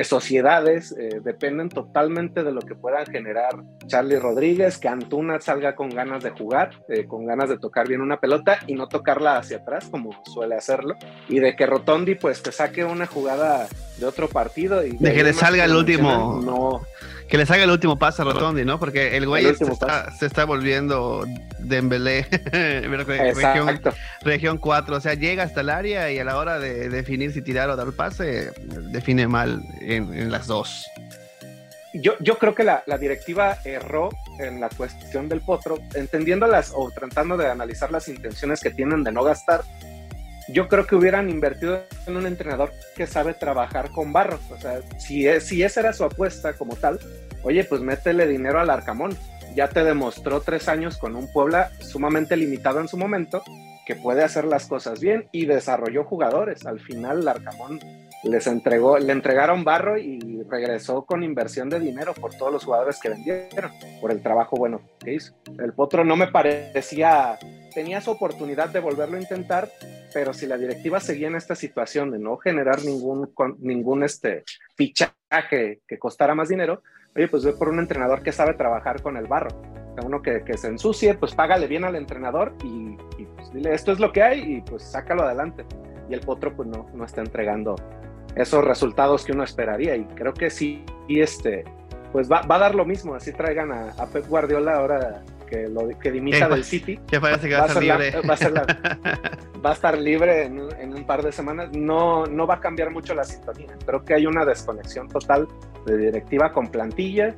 [0.03, 3.51] sociedades, eh, dependen totalmente de lo que puedan generar
[3.87, 8.01] Charlie Rodríguez, que Antuna salga con ganas de jugar, eh, con ganas de tocar bien
[8.01, 10.95] una pelota y no tocarla hacia atrás, como suele hacerlo,
[11.27, 14.85] y de que Rotondi pues te saque una jugada de otro partido.
[14.85, 16.41] Y de, de que le salga el último.
[16.43, 16.81] No,
[17.27, 18.79] que le salga el último pase a Rotondi, ¿no?
[18.79, 21.25] Porque el güey se está, se está, volviendo
[21.59, 22.23] Dembélé,
[22.83, 23.81] región,
[24.21, 24.95] región 4.
[24.95, 27.75] O sea, llega hasta el área y a la hora de definir si tirar o
[27.75, 28.51] dar pase,
[28.91, 30.85] define mal en, en las dos.
[31.95, 34.09] Yo, yo, creo que la, la, directiva erró
[34.39, 39.03] en la cuestión del potro, entendiendo las o tratando de analizar las intenciones que tienen
[39.03, 39.61] de no gastar,
[40.49, 44.39] yo creo que hubieran invertido en un entrenador que sabe trabajar con barro.
[44.51, 46.99] O sea, si, es, si esa era su apuesta como tal,
[47.43, 49.17] oye, pues métele dinero al Arcamón.
[49.55, 53.43] Ya te demostró tres años con un Puebla sumamente limitado en su momento
[53.85, 56.65] que puede hacer las cosas bien y desarrolló jugadores.
[56.65, 57.79] Al final, el Arcamón
[58.23, 62.99] les entregó, le entregaron barro y regresó con inversión de dinero por todos los jugadores
[62.99, 65.33] que vendieron, por el trabajo bueno que hizo.
[65.59, 67.37] El Potro no me parecía,
[67.73, 69.69] tenía su oportunidad de volverlo a intentar,
[70.13, 74.43] pero si la directiva seguía en esta situación de no generar ningún, ningún este,
[74.75, 76.81] fichaje que costara más dinero,
[77.15, 79.49] oye, pues ve por un entrenador que sabe trabajar con el barro.
[80.03, 83.99] uno que, se ensucie, pues págale bien al entrenador y, y pues dile esto es
[83.99, 85.65] lo que hay y pues sácalo adelante.
[86.09, 87.75] Y el Potro pues no, no está entregando
[88.35, 89.95] esos resultados que uno esperaría.
[89.95, 91.63] Y creo que sí, y este,
[92.11, 93.15] pues va, va, a dar lo mismo.
[93.15, 96.99] Así traigan a, a Pep Guardiola ahora que, lo, que dimita del City.
[97.07, 98.11] Que parece que va, va a estar libre.
[98.11, 99.09] La, va, a la,
[99.65, 101.69] va, a estar libre en, en, un par de semanas.
[101.73, 103.67] No, no va a cambiar mucho la sintonía.
[103.85, 105.47] Creo que hay una desconexión total
[105.85, 107.35] de directiva con plantilla.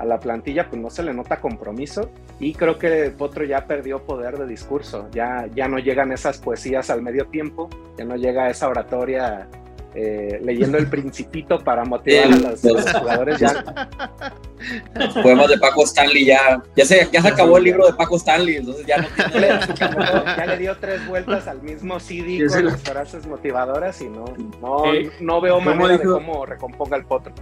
[0.00, 4.02] A la plantilla pues no se le nota compromiso y creo que Potro ya perdió
[4.04, 8.50] poder de discurso, ya, ya no llegan esas poesías al medio tiempo, ya no llega
[8.50, 9.48] esa oratoria
[9.94, 13.64] eh, leyendo el Principito para motivar a los, los jugadores ya.
[14.94, 18.16] Los poemas de Paco Stanley ya, ya se, ya se acabó el libro de Paco
[18.16, 19.48] Stanley, entonces ya no tiene...
[20.36, 24.24] ya le dio tres vueltas al mismo CD con las frases motivadoras y no,
[24.60, 26.14] no, eh, no veo manera dijo?
[26.14, 27.32] de cómo recomponga el potro.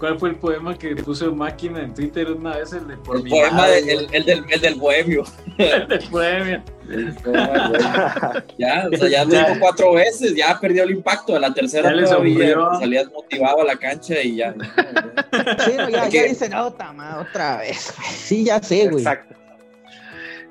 [0.00, 2.72] ¿Cuál fue el poema que puso máquina en Twitter una vez?
[2.72, 5.24] El, de por el poema madre, de, el, el, del, el del bohemio.
[5.58, 6.62] el del bohemio.
[8.58, 11.36] ya, o sea, ya lo dijo cuatro veces, ya perdió el impacto.
[11.36, 14.54] A la tercera todavía salías motivado a la cancha y ya.
[15.66, 17.92] Sí, no, ya, ya dice, no, tama, otra vez.
[18.10, 19.04] Sí, ya sé, güey.
[19.04, 19.34] Exacto.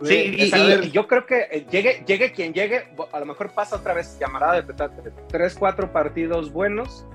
[0.03, 3.51] Sí, y, y, y, yo creo que eh, llegue, llegue quien llegue, a lo mejor
[3.51, 5.12] pasa otra vez llamarada de petate.
[5.27, 7.05] Tres, cuatro partidos buenos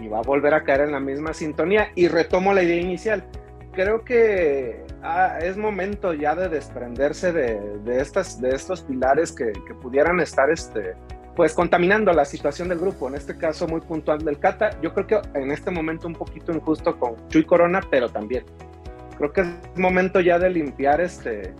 [0.00, 1.88] y va a volver a caer en la misma sintonía.
[1.94, 3.24] Y retomo la idea inicial.
[3.72, 9.52] Creo que ah, es momento ya de desprenderse de, de, estas, de estos pilares que,
[9.66, 10.94] que, pudieran estar este,
[11.34, 14.70] pues contaminando la situación del grupo, en este caso muy puntual del Cata.
[14.80, 18.44] Yo creo que en este momento un poquito injusto con Chuy Corona, pero también
[19.18, 21.52] creo que es momento ya de limpiar este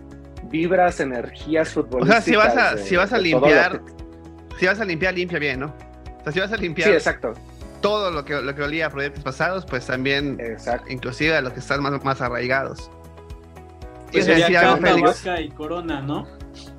[0.43, 2.19] vibras, energías futbolísticas.
[2.19, 3.91] O sea, si vas a, de, si vas a limpiar, que...
[4.59, 5.73] si vas a limpiar, limpia bien, ¿no?
[6.19, 6.87] O sea, si vas a limpiar.
[6.87, 7.33] Sí, exacto
[7.85, 10.91] todo lo que, lo que olía a proyectos pasados, pues también, Exacto.
[10.91, 12.89] inclusive a los que están más, más arraigados.
[14.11, 16.27] Pues sería Cata, Vaca y Corona, ¿no?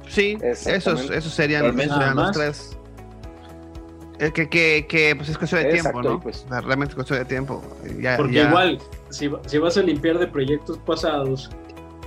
[0.08, 2.76] Sí, esos, esos serían, serían los tres.
[4.18, 6.20] Es que, que, que, pues es cuestión de Exacto, tiempo, ¿no?
[6.20, 6.44] Pues.
[6.48, 7.62] Realmente es cuestión de tiempo.
[8.00, 8.48] Ya, Porque ya...
[8.48, 8.78] igual,
[9.10, 11.50] si, si vas a limpiar de proyectos pasados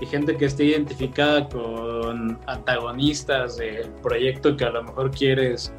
[0.02, 5.72] y gente que esté identificada con antagonistas del proyecto que a lo mejor quieres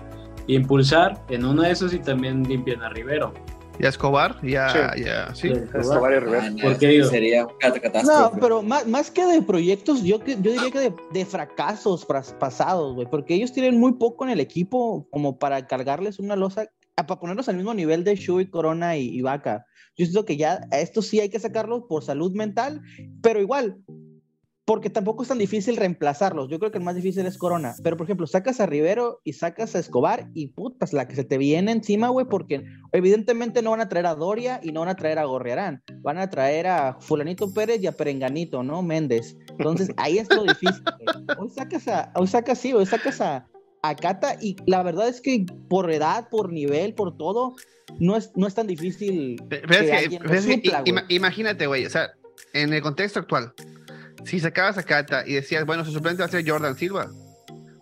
[0.55, 3.33] impulsar en uno de esos y también limpian a Rivero.
[3.79, 5.05] Y a Escobar, ya, sí.
[5.05, 5.49] ya, sí.
[5.49, 6.43] Escobar, Escobar y Rivero.
[6.45, 8.05] Ah, Porque digo, sería un catástrofe.
[8.05, 12.07] No, pero más, más que de proyectos, yo, yo diría que de, de fracasos
[12.39, 16.67] pasados, güey, porque ellos tienen muy poco en el equipo como para cargarles una losa,
[16.95, 19.65] para ponerlos al mismo nivel de Shui, Corona y, y Vaca.
[19.97, 22.83] Yo siento que ya a esto sí hay que sacarlos por salud mental,
[23.23, 23.79] pero igual,
[24.70, 26.48] porque tampoco es tan difícil reemplazarlos.
[26.48, 27.74] Yo creo que el más difícil es Corona.
[27.83, 31.24] Pero, por ejemplo, sacas a Rivero y sacas a Escobar y putas, la que se
[31.24, 34.90] te viene encima, güey, porque evidentemente no van a traer a Doria y no van
[34.90, 35.83] a traer a Gorriarán.
[36.02, 38.80] Van a traer a Fulanito Pérez y a Perenganito, ¿no?
[38.80, 39.37] Méndez.
[39.59, 40.85] Entonces, ahí es lo difícil.
[41.37, 43.48] Hoy sacas a, hoy sacas, sí, hoy sacas a,
[43.83, 47.56] a Cata y la verdad es que por edad, por nivel, por todo,
[47.98, 49.42] no es, no es tan difícil.
[49.48, 52.12] Pero que es que, pero supla, que, imagínate, güey, o sea,
[52.52, 53.52] en el contexto actual
[54.24, 57.11] si sacabas a Cata y decías, bueno, su suplente va a ser Jordan Silva.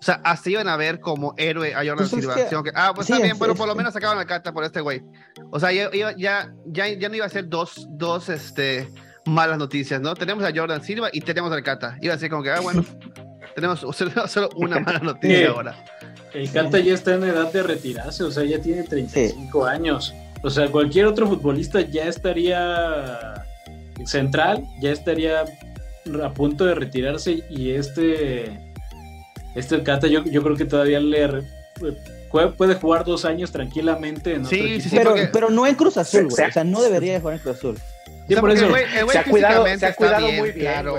[0.00, 2.34] O sea, hasta iban a ver como héroe a Jordan pues Silva.
[2.36, 4.62] Que, ah, pues sí, está bien, es, bueno, por lo menos sacaban a Cata por
[4.62, 5.02] este güey.
[5.50, 8.88] O sea, ya, ya, ya, ya no iba a ser dos, dos este,
[9.26, 10.14] malas noticias, ¿no?
[10.14, 11.98] Tenemos a Jordan Silva y tenemos al Cata.
[12.00, 12.84] Iba a ser como que, ah, bueno,
[13.56, 13.80] tenemos
[14.28, 15.44] solo una mala noticia Sí.
[15.44, 15.84] ahora.
[16.32, 20.14] El Cata ya está en edad de retirarse, o sea, ya tiene 35 años.
[20.42, 23.44] O sea, cualquier otro futbolista ya estaría
[24.04, 25.44] central, ya estaría
[26.24, 28.58] a punto de retirarse y este
[29.54, 31.28] este Cata yo, yo creo que todavía le
[32.56, 34.88] puede jugar dos años tranquilamente en Sí, otro sí, equipo.
[34.90, 36.48] sí, pero, porque- pero no en Cruz Azul, güey.
[36.48, 37.78] O sea, no debería de jugar en Cruz Azul.
[38.28, 38.66] O Sí, sea, por eso.
[39.10, 40.96] Se ha cuidado- se ha está cuidado bien, muy bien, Claro,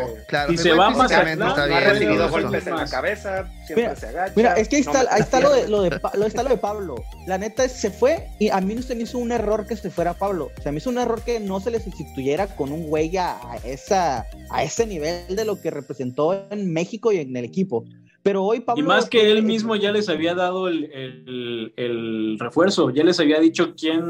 [0.58, 2.42] se va No ha recibido justo.
[2.42, 2.90] golpes en la más.
[2.92, 4.34] cabeza, siempre Mira, se agacha.
[4.36, 6.58] Mira, es que ahí está, ahí está lo de, lo, de, lo, está lo de
[6.58, 6.96] Pablo.
[7.28, 9.76] La neta es, se fue y a mí no se me hizo un error que
[9.76, 10.50] se fuera Pablo.
[10.58, 13.38] O sea, me hizo un error que no se le sustituyera con un güey a,
[13.48, 17.86] a esa, a ese nivel de lo que representó en México y en el equipo.
[18.22, 18.84] Pero hoy Pablo.
[18.84, 23.20] Y más que él mismo ya les había dado el, el, el refuerzo, ya les
[23.20, 24.02] había dicho quién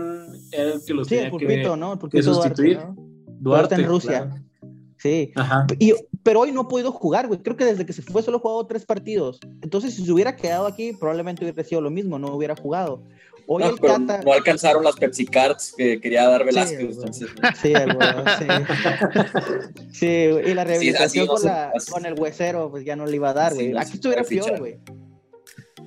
[0.52, 1.94] era el que los sí, tenía el pulpito, que, ¿no?
[1.94, 2.78] El que pulpito sustituir.
[2.78, 3.36] Duarte, ¿no?
[3.40, 4.26] Duarte, en Rusia.
[4.26, 4.44] claro.
[4.98, 5.32] Sí.
[5.36, 5.66] Ajá.
[5.80, 5.94] Y-
[6.24, 7.40] pero hoy no ha podido jugar, güey.
[7.42, 9.40] Creo que desde que se fue solo ha jugado tres partidos.
[9.62, 13.04] Entonces, si se hubiera quedado aquí, probablemente hubiera sido lo mismo, no hubiera jugado.
[13.52, 16.82] Hoy No, el no alcanzaron las Pepsi Cards que quería dar Velázquez.
[16.82, 18.46] entonces, Sí, el huevo, sí.
[19.92, 21.44] Sí, güey, y la rehabilitación así no con,
[22.04, 23.70] la- el huesero, pues ya no le iba a dar, güey.
[23.70, 24.80] no Aquí estuviera peor, güey.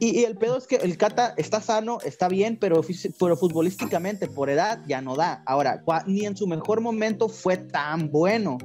[0.01, 2.81] Y, y el pedo es que el Cata está sano, está bien, pero,
[3.20, 5.44] pero futbolísticamente, por edad, ya no da.
[5.46, 8.59] Ahora, ni en su mejor momento fue tan bueno.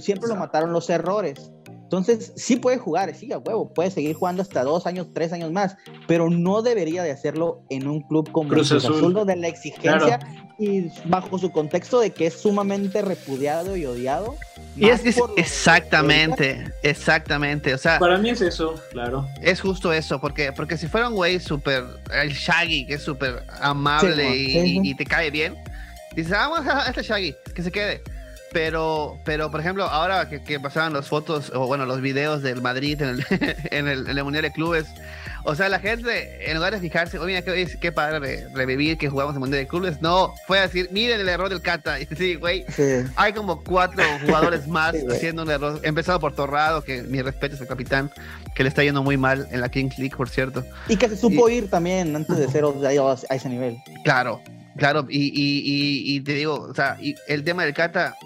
[0.00, 1.50] Siempre lo mataron los errores.
[1.88, 5.50] Entonces, sí puede jugar, sí, a huevo, puede seguir jugando hasta dos años, tres años
[5.52, 5.74] más,
[6.06, 8.96] pero no debería de hacerlo en un club como Cruz Cruz Azul.
[8.96, 10.18] Azul, donde la exigencia
[10.58, 14.36] y bajo su contexto de que es sumamente repudiado y odiado.
[14.76, 17.72] Y es, es- de- exactamente, exactamente.
[17.72, 19.26] O sea, Para mí es eso, claro.
[19.40, 23.44] es justo eso, porque, porque si fuera un güey súper, el Shaggy, que es súper
[23.60, 24.80] amable Sí, y, sí, sí.
[24.84, 25.54] y- y te cae bien,
[26.14, 28.02] dices, ah, vamos a este Shaggy, que se quede.
[28.52, 32.62] Pero, pero por ejemplo, ahora que, que pasaban las fotos, o bueno, los videos del
[32.62, 33.26] Madrid en el,
[33.70, 34.86] en el, en el Mundial de Clubes,
[35.44, 38.98] o sea, la gente, en lugar de fijarse, oye, mira, qué, qué padre re- revivir
[38.98, 41.60] que jugamos en el Mundial de Clubes, no, fue a decir, miren el error del
[41.62, 42.00] Cata.
[42.00, 42.82] Y sí, güey, Sí.
[43.16, 45.80] hay como cuatro jugadores más Sí, haciendo un error.
[45.84, 48.10] Empezado por Torrado, que mi respeto es el capitán,
[48.54, 50.64] que le está yendo muy mal en la Kings League, por cierto.
[50.88, 53.76] Y que se supo ir también antes de ser a ese nivel.
[54.04, 54.42] Claro,
[54.76, 55.06] claro.
[55.08, 58.16] Y, y- y- y te digo, o sea, y el tema del Cata,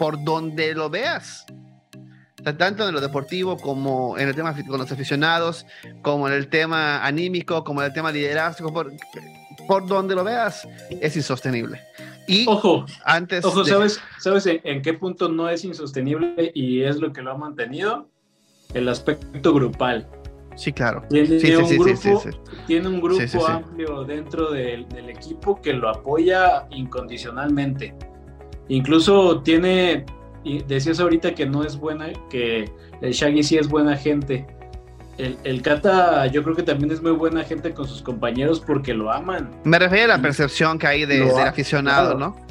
[0.00, 1.44] por donde lo veas,
[2.40, 5.66] o sea, tanto en lo deportivo como en el tema con los aficionados,
[6.00, 8.90] como en el tema anímico, como en el tema liderazgo, por,
[9.68, 10.66] por donde lo veas,
[11.02, 11.82] es insostenible.
[12.26, 13.44] Y Ojo, antes.
[13.44, 17.20] ojo, de- ¿sabes, ¿sabes en, en qué punto no es insostenible y es lo que
[17.20, 18.08] lo ha mantenido?
[18.72, 20.08] El aspecto grupal.
[20.56, 21.02] Sí, claro.
[21.10, 22.30] Tiene Sí, un sí, grupo, sí.
[22.66, 27.94] Tiene un grupo amplio dentro del, del equipo que lo apoya incondicionalmente.
[28.70, 30.06] Incluso tiene,
[30.44, 32.70] y decías ahorita que no es buena, que
[33.02, 34.46] el Shaggy sí es buena gente.
[35.18, 38.94] El, el Kata yo creo que también es muy buena gente con sus compañeros porque
[38.94, 39.50] lo aman.
[39.64, 42.34] Me refiero a la percepción que hay de- del aficionado, claro.
[42.38, 42.50] ¿no?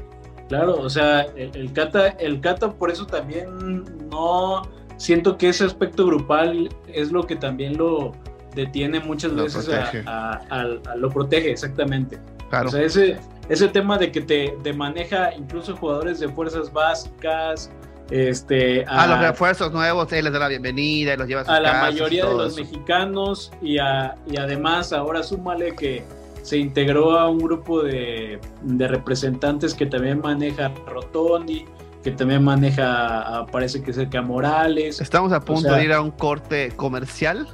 [0.49, 4.63] Claro, o sea, el, el Cata, el Cata por eso también no
[4.97, 8.11] siento que ese aspecto grupal es lo que también lo
[8.55, 9.69] detiene muchas Lo veces
[10.05, 10.65] a-
[10.97, 12.19] lo protege, exactamente.
[12.49, 12.67] Claro.
[12.67, 13.17] O sea, ese,
[13.49, 17.69] ese tema de que te, te maneja incluso jugadores de fuerzas básicas,
[18.11, 21.53] este, a los refuerzos nuevos, él les da la bienvenida y los lleva a sus
[21.53, 22.61] a la mayoría de los eso.
[22.61, 26.03] mexicanos y, a- y además ahora súmale que
[26.41, 31.65] se integró a un grupo de, de representantes que también maneja Rotondi,
[32.03, 35.01] que también maneja, parece que cerca Morales.
[35.01, 37.47] Estamos a punto sea- de ir a un corte comercial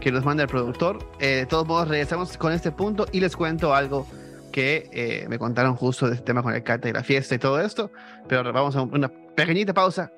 [0.00, 0.98] que nos manda el productor.
[1.20, 4.06] Eh, de todos modos, regresamos con este punto y les cuento algo
[4.50, 7.38] que eh, me contaron justo de este tema con el cata y la fiesta y
[7.38, 7.90] todo esto.
[8.28, 10.12] Pero vamos a una pequeñita pausa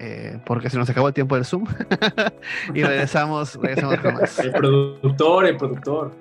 [0.00, 1.66] eh, porque se nos acabó el tiempo del Zoom
[2.74, 4.38] y regresamos, regresamos con más.
[4.40, 6.12] El productor, el productor.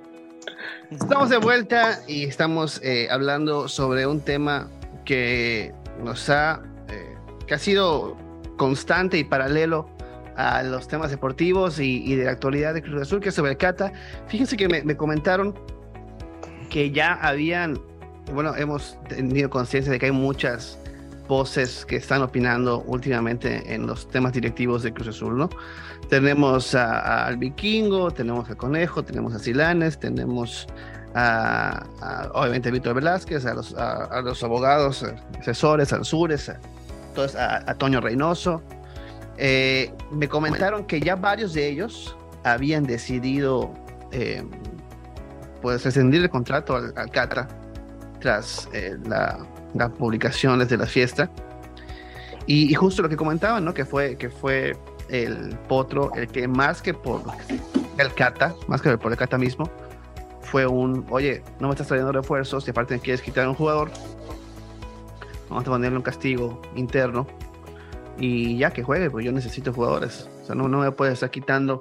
[0.91, 4.69] Estamos de vuelta y estamos eh, hablando sobre un tema
[5.05, 5.73] que
[6.03, 7.15] nos ha, eh,
[7.47, 8.15] que ha sido
[8.57, 9.89] constante y paralelo
[10.35, 13.51] a los temas deportivos y, y de la actualidad de Cruz Azul, que es sobre
[13.51, 13.91] el Cata.
[14.27, 15.55] Fíjense que me, me comentaron
[16.73, 17.79] que ya habían,
[18.33, 20.79] bueno, hemos tenido conciencia de que hay muchas
[21.27, 25.49] voces que están opinando últimamente en los temas directivos de Cruz Azul, ¿no?
[26.09, 30.65] Tenemos a- al Vikingo, tenemos al Conejo, tenemos a Silanes, tenemos
[31.13, 31.85] a,
[32.33, 35.05] obviamente a Víctor Velázquez, a los, a, los abogados,
[35.39, 36.57] asesores, a los Sures, a,
[37.69, 38.63] a Toño Reynoso.
[39.37, 43.71] Eh, me comentaron que ya varios de ellos habían decidido
[44.11, 44.43] eh,
[45.63, 47.09] pues rescindir el contrato al, al
[48.19, 49.39] tras eh, la,
[49.73, 51.31] las publicaciones de la fiesta.
[52.45, 53.73] Y, y justo lo que comentaban, ¿no?
[53.73, 54.77] Que fue, que fue
[55.09, 57.21] el Potro el que más que por
[57.97, 59.69] el Cata, más que por el Cata mismo,
[60.41, 63.55] fue un, oye, no me estás trayendo refuerzos y aparte me quieres quitar a un
[63.55, 63.89] jugador,
[65.49, 67.25] vamos a ponerle un castigo interno
[68.17, 70.29] y ya que juegue, pues yo necesito jugadores.
[70.43, 71.79] O sea, no, no me puedes estar quitando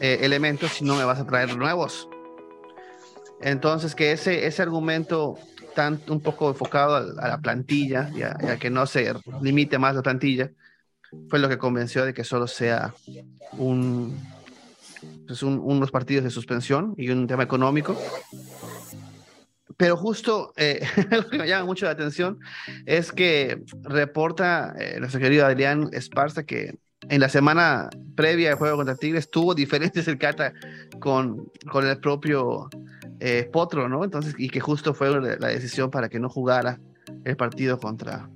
[0.00, 2.10] eh, elementos si no me vas a traer nuevos.
[3.44, 5.38] Entonces, que ese, ese argumento
[5.74, 10.02] tan un poco enfocado a, la plantilla y a, que no se limite más la
[10.02, 10.50] plantilla,
[11.28, 12.94] fue lo que convenció de que solo sea
[13.58, 14.18] un,
[15.26, 17.94] pues un- unos partidos de suspensión y un tema económico.
[19.76, 20.80] Pero justo eh,
[21.10, 22.38] lo que me llama mucho la atención
[22.86, 26.78] es que reporta eh, nuestro querido Adrián Esparza que
[27.08, 30.52] en la semana previa al juego contra Tigres tuvo diferentes el Cata
[31.00, 32.68] con, con el propio
[33.20, 34.04] eh, Potro, ¿no?
[34.04, 36.80] Entonces, y que justo fue la decisión para que no jugara
[37.24, 38.28] el partido contra,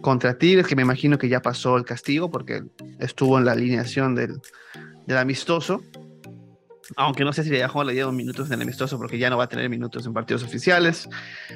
[0.00, 2.62] contra Tigres, que me imagino que ya pasó el castigo porque
[2.98, 4.40] estuvo en la alineación del,
[5.06, 5.82] del amistoso.
[6.94, 9.36] Aunque no sé si le dejó le dieron minutos en el amistoso porque ya no
[9.36, 11.08] va a tener minutos en partidos oficiales.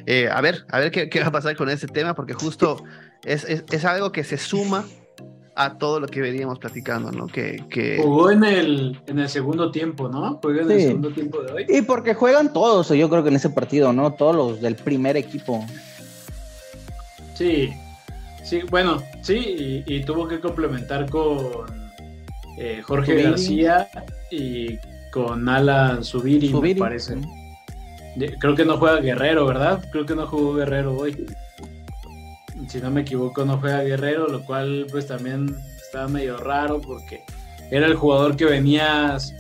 [0.07, 2.83] Eh, a ver, a ver qué, qué, va a pasar con ese tema porque justo
[3.25, 4.85] es, es, es algo que se suma
[5.55, 7.27] a todo lo que veníamos platicando, ¿no?
[7.27, 7.99] Que, que...
[8.03, 10.39] Jugó en el, en el segundo tiempo, ¿no?
[10.43, 10.75] Juega en sí.
[10.75, 11.67] el segundo tiempo de hoy.
[11.69, 14.13] Y porque juegan todos, yo creo que en ese partido, ¿no?
[14.13, 15.65] Todos los del primer equipo.
[17.35, 17.71] Sí,
[18.45, 21.91] sí, bueno, sí, y, y tuvo que complementar con
[22.59, 23.23] eh, Jorge Subiri.
[23.25, 23.89] García
[24.31, 24.79] y
[25.11, 27.19] con Alan Subiri, Subiri, me parece.
[28.39, 29.85] Creo que no juega Guerrero, ¿verdad?
[29.93, 31.27] Creo que no jugó Guerrero hoy
[32.69, 35.55] si no me equivoco, no juega Guerrero, lo cual pues también
[35.85, 37.23] estaba medio raro porque
[37.71, 39.35] era el jugador que venías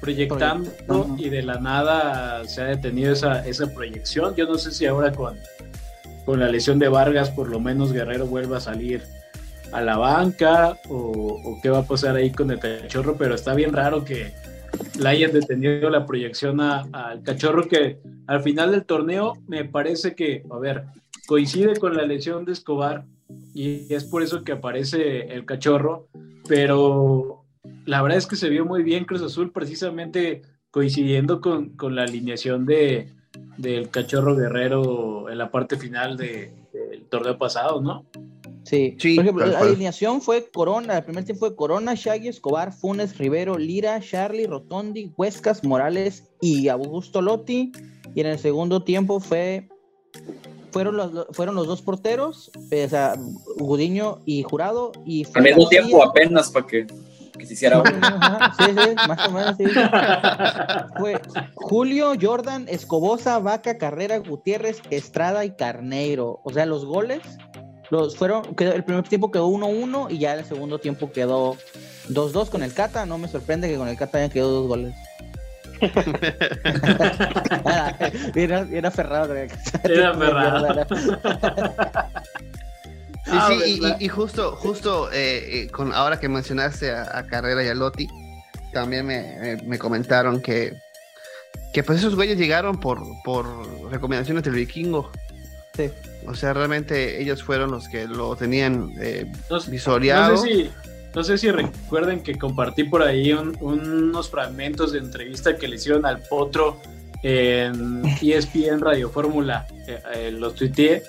[0.00, 0.70] proyectando
[1.16, 4.34] y de la nada se ha detenido esa, esa proyección.
[4.34, 5.36] Yo no sé si ahora con,
[6.24, 9.02] con la lesión de Vargas por lo menos Guerrero vuelva a salir
[9.72, 13.54] a la banca o, o qué va a pasar ahí con el cachorro, pero está
[13.54, 14.32] bien raro que
[14.98, 20.44] le hayan detenido la proyección al cachorro que al final del torneo me parece que,
[20.50, 20.84] a ver,
[21.26, 23.04] coincide con la lesión de Escobar
[23.54, 26.08] y es por eso que aparece el cachorro,
[26.48, 27.44] pero
[27.84, 32.02] la verdad es que se vio muy bien Cruz Azul precisamente coincidiendo con, con la
[32.02, 33.12] alineación de,
[33.56, 38.04] del cachorro guerrero en la parte final de, del torneo pasado, ¿no?
[38.64, 42.72] Sí, sí por ejemplo, la alineación fue Corona, el primer tiempo fue Corona, Shaggy, Escobar,
[42.72, 47.70] Funes, Rivero, Lira, Charlie, Rotondi, Huescas, Morales y Augusto Lotti.
[48.16, 49.68] Y en el segundo tiempo fue
[50.76, 53.14] fueron los, fueron los dos porteros, o sea,
[53.56, 54.92] Gudiño y Jurado.
[55.06, 56.86] Y Al mismo tiempo, apenas para que,
[57.38, 57.90] que, se hiciera uno.
[58.58, 59.64] Sí, sí, más o menos, sí.
[60.98, 61.18] Fue
[61.54, 66.40] Julio, Jordan, Escobosa, Vaca, Carrera, Gutiérrez, Estrada y Carneiro.
[66.44, 67.22] O sea, los goles
[67.88, 71.56] los fueron, quedó, el primer tiempo quedó 1-1 y ya el segundo tiempo quedó
[72.10, 73.06] 2-2 con el Cata.
[73.06, 74.94] No me sorprende que con el Cata hayan quedado dos goles.
[78.34, 79.34] Era, era Ferrado.
[79.34, 80.86] Era Ferrado.
[83.26, 87.64] Sí, ah, sí, y, y, justo, justo eh, con ahora que mencionaste a, a, Carrera
[87.64, 88.06] y a Lotti,
[88.72, 90.74] también me, me, me, comentaron que,
[91.72, 95.10] que pues esos güeyes llegaron por, por recomendaciones del vikingo.
[95.76, 95.90] Sí.
[96.28, 100.32] O sea, realmente ellos fueron los que lo tenían eh, no, visoreado.
[100.32, 100.70] No sé si
[101.16, 105.76] no sé si recuerden que compartí por ahí un, unos fragmentos de entrevista que le
[105.76, 106.78] hicieron al Potro
[107.22, 111.02] en ESPN Radio Fórmula, eh, eh, los tuiteé,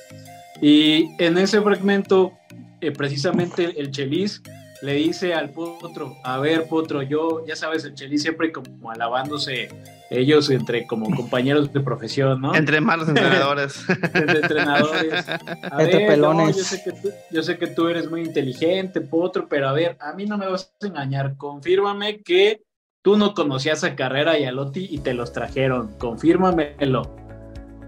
[0.62, 2.32] y en ese fragmento,
[2.80, 4.41] eh, precisamente el Chelis
[4.82, 9.69] le dice al Potro, a ver Potro, yo, ya sabes, el Chelis siempre como alabándose
[10.09, 12.55] ellos entre como compañeros de profesión, ¿no?
[12.55, 13.86] Entre malos entrenadores.
[14.13, 15.28] entre entrenadores.
[15.71, 16.47] A entre ver, pelones.
[16.47, 19.73] No, yo, sé que tú, yo sé que tú eres muy inteligente, Potro, pero a
[19.73, 21.36] ver, a mí no me vas a engañar.
[21.38, 22.63] Confírmame que
[23.01, 25.97] tú no conocías a Carrera y a Lotti y te los trajeron.
[25.97, 27.15] Confírmamelo.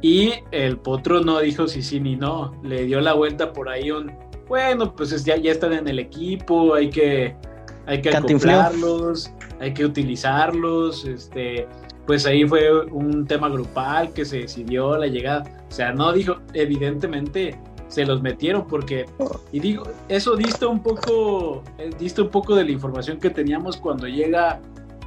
[0.01, 2.59] Y el Potro no dijo si sí ni no.
[2.63, 4.11] Le dio la vuelta por ahí un,
[4.49, 7.35] bueno, pues ya, ya están en el equipo, hay que,
[7.85, 9.31] hay que acoplarlos,
[9.61, 11.67] hay que utilizarlos, este
[12.09, 15.43] pues ahí fue un tema grupal que se decidió la llegada.
[15.69, 17.55] O sea, no dijo, evidentemente
[17.87, 19.05] se los metieron porque,
[19.51, 23.77] y digo, eso dista un poco, eh, dista un poco de la información que teníamos
[23.77, 24.59] cuando llega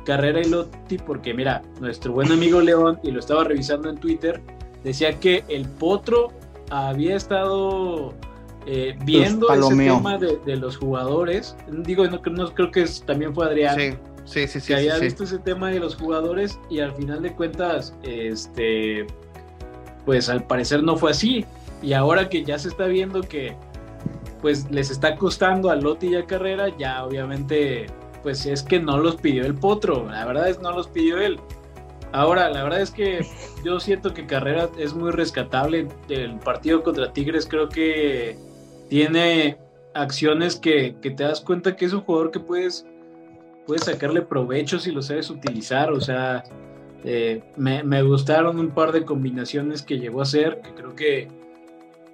[0.05, 4.40] Carrera y Lotti, porque mira, nuestro buen amigo León, y lo estaba revisando en Twitter,
[4.84, 6.28] decía que el Potro
[6.70, 8.14] había estado
[8.67, 11.57] eh, viendo ese tema de, de, los jugadores.
[11.69, 13.77] Digo, no, no creo que es, también fue Adrián.
[13.77, 13.95] Sí
[14.25, 14.69] Sí, sí, sí.
[14.69, 15.35] Que haya sí, visto sí.
[15.35, 19.07] ese tema de los jugadores y al final de cuentas, este,
[20.05, 21.45] pues al parecer no fue así.
[21.83, 23.57] Y ahora que ya se está viendo que
[24.41, 27.87] pues les está costando a Lotti y a Carrera, ya obviamente
[28.23, 31.41] pues es que no los pidió el Potro, la verdad es no los pidió él.
[32.13, 33.27] Ahora, la verdad es que
[33.65, 35.89] yo siento que Carrera es muy rescatable.
[36.11, 38.37] El partido contra Tigres creo que
[38.93, 39.57] tiene
[39.95, 42.84] acciones que, que te das cuenta que es un jugador que puedes
[43.66, 45.90] puedes sacarle provecho si lo sabes utilizar.
[45.90, 46.45] O sea,
[47.03, 51.28] eh, me, me, gustaron un par de combinaciones que llegó a hacer, que creo que,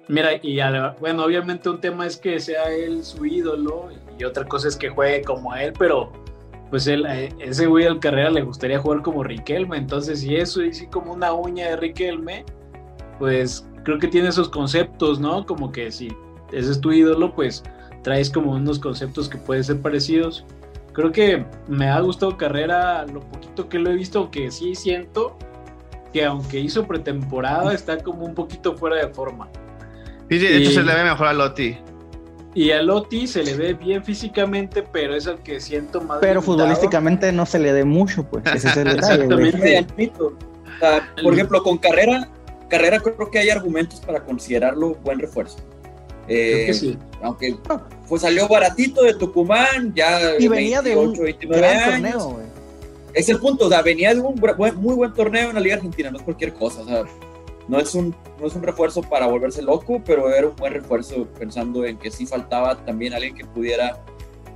[0.07, 0.57] mira, y
[1.01, 4.87] bueno, obviamente un tema es que sea él su ídolo y otra cosa es que
[4.87, 6.13] juegue como él, pero
[6.69, 7.05] pues él,
[7.39, 11.33] ese güey al carrera le gustaría jugar como Riquelme, entonces si eso es como una
[11.33, 12.45] uña de Riquelme,
[13.17, 15.45] pues creo que tiene esos conceptos, ¿no?
[15.45, 16.07] Como que si
[16.51, 17.63] ese es tu ídolo, pues
[18.03, 20.45] traes como unos conceptos que pueden ser parecidos.
[20.93, 25.37] Creo que me ha gustado Carrera lo poquito que lo he visto, que sí siento
[26.11, 29.47] que aunque hizo pretemporada está como un poquito fuera de forma.
[30.29, 31.77] Sí, sí, de hecho se le ve mejor a Lotti.
[32.55, 36.17] Y a Lotti se le ve bien físicamente, pero es el que siento más.
[36.19, 38.43] Pero futbolísticamente no se le dé mucho, pues.
[38.47, 40.11] Ese es el detalle, Exactamente.
[40.19, 40.33] O
[40.79, 42.27] sea, por ejemplo, con Carrera,
[42.69, 45.57] Carrera creo que hay argumentos para considerarlo buen refuerzo.
[46.29, 46.97] Creo que Eh, sí.
[47.21, 47.57] Aunque
[48.07, 52.11] pues salió baratito de Tucumán, ya Y venía de un 28, 29 gran años.
[52.13, 52.45] torneo, güey.
[53.13, 55.75] Es el punto, o sea, venía de un buen- muy buen torneo en la Liga
[55.75, 57.03] Argentina, no es cualquier cosa, o sea,
[57.67, 61.27] no es un, no es un refuerzo para volverse loco, pero era un buen refuerzo
[61.37, 63.99] pensando en que sí faltaba también alguien que pudiera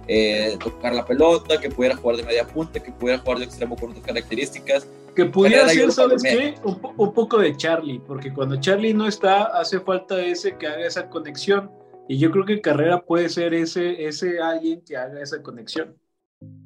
[0.08, 3.76] eh, tocar la pelota, que pudiera jugar de media punta, que pudiera jugar de extremo
[3.76, 4.86] con otras características.
[5.16, 6.56] Que pudiera ser, ¿sabes qué?
[6.64, 10.86] Un, un poco de Charlie, porque cuando Charlie no está, hace falta ese que haga
[10.86, 11.72] esa conexión.
[12.08, 15.98] Y yo creo que Carrera puede ser ese, ese alguien que haga esa conexión.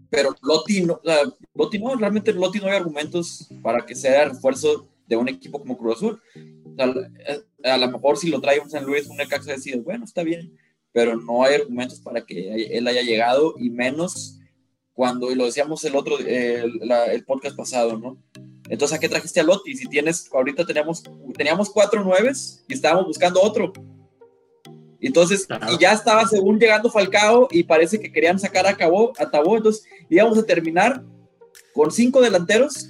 [0.10, 1.24] Pero Lotti no, o sea,
[1.54, 5.78] Lotti no, realmente Lotti no hay argumentos para que sea refuerzo de un equipo como
[5.78, 6.22] Cruz Azul.
[6.66, 6.94] O sea,
[7.66, 10.24] a, a lo mejor si lo trae un San Luis, un Necaxa, decide, bueno, está
[10.24, 10.58] bien,
[10.92, 14.37] pero no hay argumentos para que él haya llegado y menos
[14.98, 18.18] cuando, y lo decíamos el otro, el, la- el podcast pasado, ¿no?
[18.68, 19.76] Entonces, ¿a qué trajiste a Lotti?
[19.78, 21.04] Si tienes, ahorita teníamos,
[21.38, 23.72] teníamos cuatro nueves y estábamos buscando otro.
[25.00, 25.68] Entonces, Claro.
[25.72, 29.56] y ya estaba según llegando Falcao y parece que querían sacar a Cabo, a Tabó,
[29.58, 31.04] entonces íbamos a terminar
[31.76, 32.90] con cinco delanteros.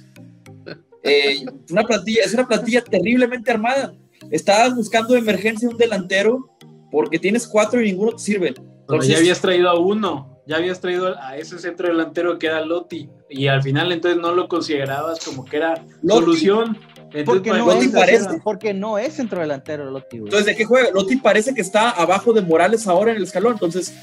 [1.02, 3.94] Eh, una plantilla, es una plantilla terriblemente armada.
[4.30, 6.48] Estabas buscando de emergencia un delantero
[6.90, 8.54] porque tienes cuatro y ninguno te sirve.
[8.80, 12.60] Entonces, ya habías traído a uno, ya habías traído a ese centro delantero que era
[12.64, 13.08] Lotti.
[13.28, 16.20] Y al final entonces no lo considerabas como que era Lotti.
[16.20, 16.78] solución.
[17.12, 20.28] Entonces, Porque no, Lotti mí es, parece- porque no es centro delantero Lotti, güey.
[20.28, 20.90] entonces, ¿de qué juega?
[20.90, 23.52] Lotti parece que está abajo de Morales ahora en el escalón.
[23.54, 23.94] Entonces,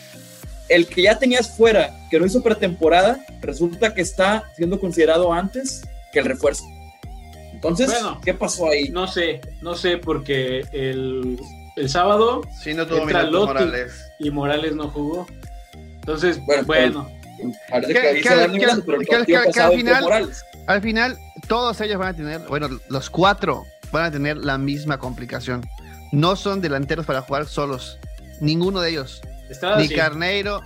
[0.70, 5.82] el que ya tenías fuera, que no hizo pretemporada, resulta que está siendo considerado antes
[6.14, 6.64] que el refuerzo.
[7.54, 8.20] Entonces, Bueno.
[8.24, 8.90] ¿qué pasó ahí?
[8.90, 11.40] No sé, no sé, porque el,
[11.76, 13.48] el sábado Sí, no tuvo Entra minutos Lotti.
[13.66, 13.94] Morales.
[14.20, 15.28] y Morales no jugó.
[16.06, 17.10] Entonces, Bueno,
[17.70, 20.44] Parece Que- que que- que- al final- Morales.
[20.68, 25.00] Al final, todos ellos van a tener, bueno, los cuatro van a tener la misma
[25.00, 25.68] complicación.
[26.12, 28.00] No son delanteros para jugar solos.
[28.40, 29.22] Ninguno de ellos.
[29.50, 29.96] Estrada Ni sí.
[29.96, 30.62] Carneiro.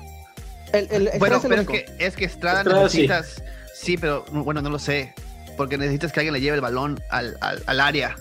[0.71, 3.07] El, Bueno, pero es que, es que Estrada, Estrada sí.
[3.07, 3.43] necesitas.
[3.73, 3.97] Sí.
[3.97, 5.13] pero bueno, no lo sé.
[5.57, 8.15] Porque necesitas que alguien le lleve el balón al, al- al área.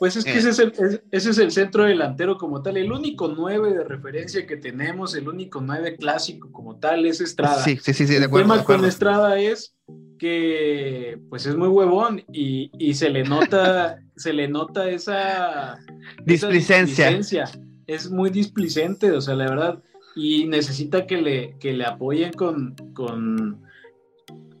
[0.00, 0.38] Pues es que Eh.
[0.38, 3.84] ese, es el, es- ese es el centro delantero como tal, el único 9 de
[3.84, 7.62] referencia que tenemos, el único 9 clásico como tal es Estrada.
[7.62, 8.44] Sí, sí, sí, sí, de el acuerdo.
[8.46, 8.80] tema de acuerdo.
[8.80, 9.76] con Estrada es
[10.18, 15.78] que pues es muy huevón y, y se le nota, se le nota esa,
[16.26, 17.44] esa Displicencia.
[17.86, 19.82] Es muy displicente, o sea, la verdad,
[20.16, 23.62] y necesita que le, que le apoyen con, con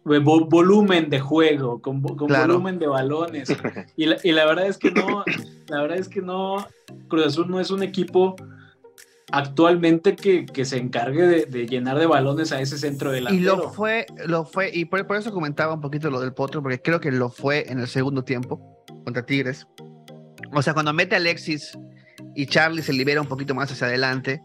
[0.04, 2.54] volumen de juego, con, vo- con Claro.
[2.54, 3.54] volumen de balones.
[3.96, 5.24] Y la, y la verdad es que no,
[5.68, 6.66] la verdad es que no,
[7.08, 8.36] Cruz Azul no es un equipo
[9.32, 13.56] actualmente que, que se encargue de, de llenar de balones a ese centro Y delantero.
[13.56, 16.80] lo fue, lo fue, y por, por eso comentaba un poquito lo del Potro, porque
[16.82, 19.66] creo que lo fue en el segundo tiempo contra Tigres.
[20.52, 21.78] O sea, cuando mete a Alexis
[22.34, 24.42] y Charlie se libera un poquito más hacia adelante,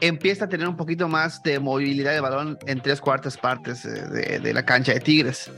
[0.00, 3.90] empieza a tener un poquito más de movilidad de balón en tres cuartas partes eh,
[3.90, 5.50] de, de la cancha de Tigres.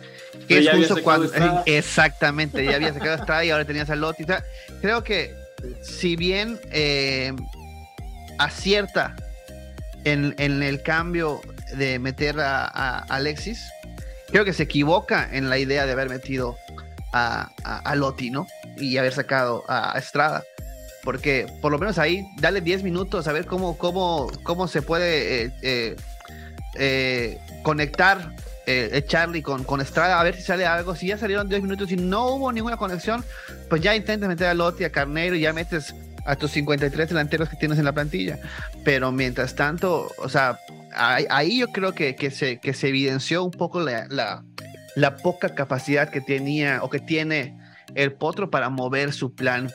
[0.49, 1.30] Que es justo cuando.
[1.66, 4.24] Exactamente, ya había sacado a Estrada y ahora tenías a Lotti.
[4.24, 4.45] O sea,
[4.80, 5.34] creo que
[5.82, 7.32] si bien eh,
[8.38, 9.14] acierta
[10.05, 11.41] en, en el cambio
[11.74, 13.70] de meter a, a Alexis,
[14.30, 16.57] creo que se equivoca en la idea de haber metido
[17.12, 18.47] a, a, a Lotti, ¿no?
[18.76, 20.45] Y haber sacado a Estrada.
[21.03, 25.44] Porque por lo menos ahí, dale 10 minutos a ver cómo, cómo, cómo se puede
[25.44, 25.96] eh, eh,
[26.76, 28.34] eh, conectar
[29.09, 30.94] Charlie con, con Estrada, a ver si sale algo.
[30.94, 33.24] Si ya salieron 10 minutos y no hubo ninguna conexión,
[33.68, 35.92] pues ya intentas meter a Lotti, a Carnero y ya metes
[36.24, 38.38] a tus 53 delanteros que tienes en la plantilla.
[38.84, 40.61] Pero mientras tanto, o sea,
[40.92, 44.07] ahí, yo creo que, que, se, que se evidenció un poco la,
[44.94, 47.57] la poca capacidad que tenía o que tiene
[47.94, 49.70] el Potro para mover su plan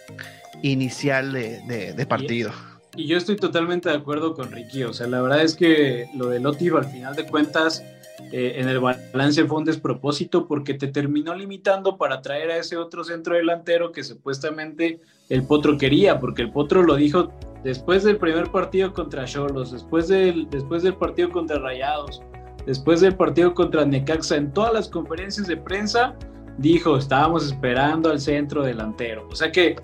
[0.61, 2.51] inicial de, de, de partido.
[2.95, 4.83] Y yo estoy totalmente de acuerdo con Ricky.
[4.83, 7.83] O sea, la verdad es que lo de Lotti, al final de cuentas,
[8.31, 12.77] eh, en el balance fue un despropósito porque te terminó limitando para traer a ese
[12.77, 17.33] otro centro delantero que supuestamente el Potro quería, porque el Potro lo dijo
[17.63, 22.21] después del primer partido contra Cholos, después del, después del partido contra Rayados,
[22.65, 26.15] después del partido contra Necaxa, en todas las conferencias de prensa,
[26.57, 29.27] dijo, estábamos esperando al centro delantero.
[29.29, 29.75] O sea que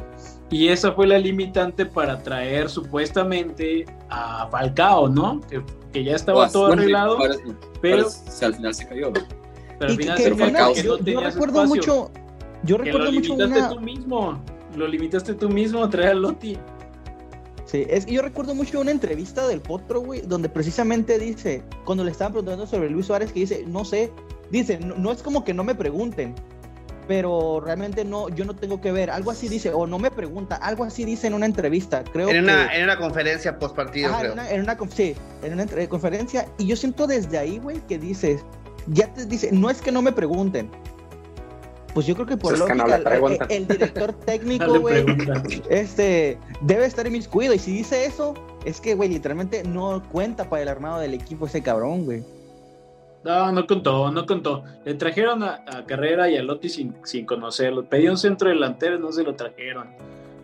[0.51, 5.39] Y esa fue la limitante para traer supuestamente a Falcao, ¿no?
[5.49, 7.43] Que, que ya estaba Pues, todo bueno, arreglado, parece-
[7.81, 9.13] pero, parece- al final se cayó.
[9.79, 12.11] pero al final que se que yo, no yo recuerdo espacio, mucho,
[12.63, 14.43] yo que lo recuerdo mucho limitaste una, tú mismo,
[14.75, 16.57] lo limitaste tú mismo a traer a Lotti.
[17.65, 22.03] Sí, es que yo recuerdo mucho una entrevista del Potro, güey, donde precisamente dice, cuando
[22.03, 24.11] le estaban preguntando sobre Luis Suárez, que dice, no sé,
[24.49, 26.35] dice, no, no es como que no me pregunten,
[27.07, 30.55] pero realmente no, yo no tengo que ver, algo así dice, o no me pregunta,
[30.55, 32.39] algo así dice en una entrevista, creo En que...
[32.41, 34.31] una, en una conferencia post partido, Ajá, creo.
[34.33, 37.79] en una, en una sí, en una entre- conferencia, y yo siento desde ahí, güey,
[37.87, 38.43] que dices,
[38.87, 40.69] ya te dice, no es que no me pregunten.
[41.93, 45.03] Pues yo creo que por Es que no lógica, le el- director técnico, güey,
[45.69, 47.57] este, debe estar en mis cuidos.
[47.57, 48.33] Y si dice eso,
[48.63, 52.23] es que, güey, literalmente no cuenta para el armado del equipo ese cabrón, güey.
[53.23, 54.63] No, no contó, no contó.
[54.83, 57.85] Le trajeron a, a Carrera y a Lotti sin, sin conocerlo.
[57.85, 59.89] Pedía un centro delantero, no se lo trajeron.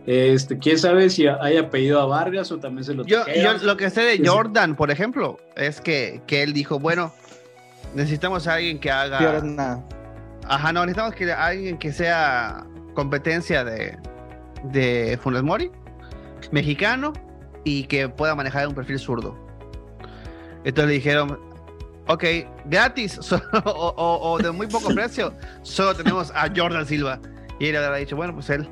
[0.06, 3.66] Este, quién sabe si haya pedido a Vargas o también se lo Yo, yo trajeron.
[3.66, 4.26] lo que sé de.
[4.26, 7.12] Jordan, por ejemplo, es que, que él dijo, bueno,
[7.94, 9.40] necesitamos a alguien que haga...
[9.42, 9.84] Nada.
[10.46, 12.64] Ajá, no, necesitamos que alguien que sea
[12.94, 13.98] competencia de,
[14.72, 15.70] de Funes Mori,
[16.52, 17.12] mexicano,
[17.64, 19.36] y que pueda manejar un perfil zurdo.
[20.64, 21.38] Entonces le dijeron,
[22.08, 22.24] ok,
[22.66, 25.32] gratis so- o, o- o de muy poco precio,
[25.62, 27.20] solo tenemos a Jordan Silva.
[27.60, 28.68] Y él habrá dicho, bueno, pues él.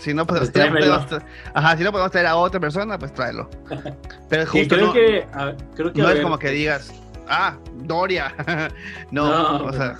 [0.00, 0.86] Si no, podemos, Pues tráemelo.
[0.86, 1.24] podemos tra-
[1.54, 3.50] ajá, si no podemos traer a otra persona, pues tráelo.
[4.28, 6.92] Pero justo creo no, que, a- creo que no es ver, como que digas,
[7.28, 8.34] ah, Doria.
[9.10, 9.98] no, No, o sea,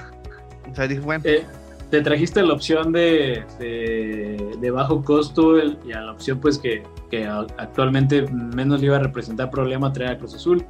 [0.71, 1.23] o sea, dije, bueno.
[1.27, 1.45] eh,
[1.91, 6.57] te trajiste la opción de, de, de bajo costo el- y a la opción pues
[6.59, 10.65] que, que actualmente menos le iba a representar problema traer a Cruz Azul.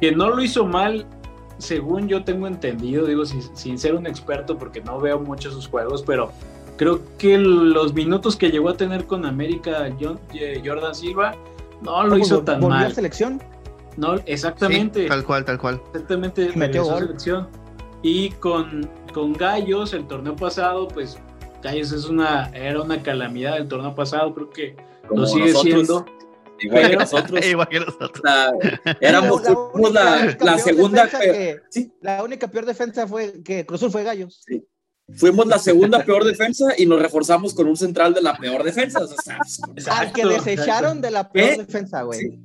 [0.00, 1.06] Que no lo hizo mal,
[1.58, 5.68] según yo tengo entendido, digo sin, sin ser un experto porque no veo mucho sus
[5.68, 6.32] juegos, pero
[6.76, 11.34] creo que los minutos que llegó a tener con América John- eh, Jordan Silva
[11.82, 12.94] no lo ¿Cómo hizo tan volvió a mal.
[12.94, 13.42] selección?
[13.96, 15.02] No, exactamente.
[15.02, 15.80] Sí, tal cual, tal cual.
[15.92, 17.00] Exactamente, Metió gol.
[17.00, 17.48] selección.
[18.02, 21.18] Y con, con Gallos, el torneo pasado, pues
[21.62, 24.76] Gallos es una, era una calamidad el torneo pasado, creo que
[25.06, 26.06] Como lo sigue nosotros, siendo.
[26.60, 27.46] Igual que nosotros.
[27.46, 28.20] Igual que nosotros.
[28.22, 28.52] la-
[29.00, 29.42] éramos
[30.40, 31.92] La- segunda que- sí.
[32.00, 34.44] La única peor defensa fue que Cruz Azul fue Gallos.
[35.16, 39.00] fuimos la segunda peor defensa y nos reforzamos con un central de la peor defensa.
[39.02, 39.38] O sea,
[39.98, 41.56] Al que desecharon de la peor ¿Eh?
[41.58, 42.20] defensa, güey.
[42.20, 42.38] Sí.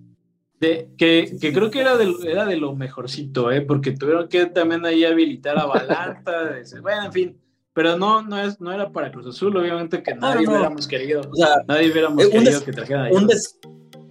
[0.59, 3.61] De, que, que creo que era de, era de lo mejorcito, ¿eh?
[3.61, 6.55] porque tuvieron que también ahí habilitar a Balanta.
[6.81, 7.41] bueno, en fin.
[7.73, 10.51] Pero no, no, es, no era para Cruz Azul, obviamente que nadie no.
[10.53, 11.21] hubiéramos querido.
[11.29, 13.59] o sea, Nadie hubiéramos Eh, querido que trajeran a un, des-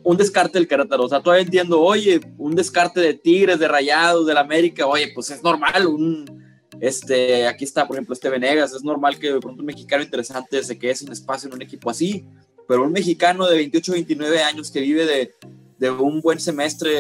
[0.05, 1.05] un descarte del Querétaro.
[1.05, 5.31] O sea, todavía entiendo, oye, un descarte de Tigres, de Rayados, del América, oye, pues
[5.31, 5.87] es normal.
[5.87, 6.45] Un,
[6.81, 8.73] este, aquí está, por ejemplo, este Venegas.
[8.75, 11.89] Es normal que de pronto un mexicano interesante se quede sin espacio en un equipo
[11.91, 12.25] así.
[12.69, 15.35] Pero un mexicano de 28, 29 años que vive de,
[15.79, 16.91] de un buen semestre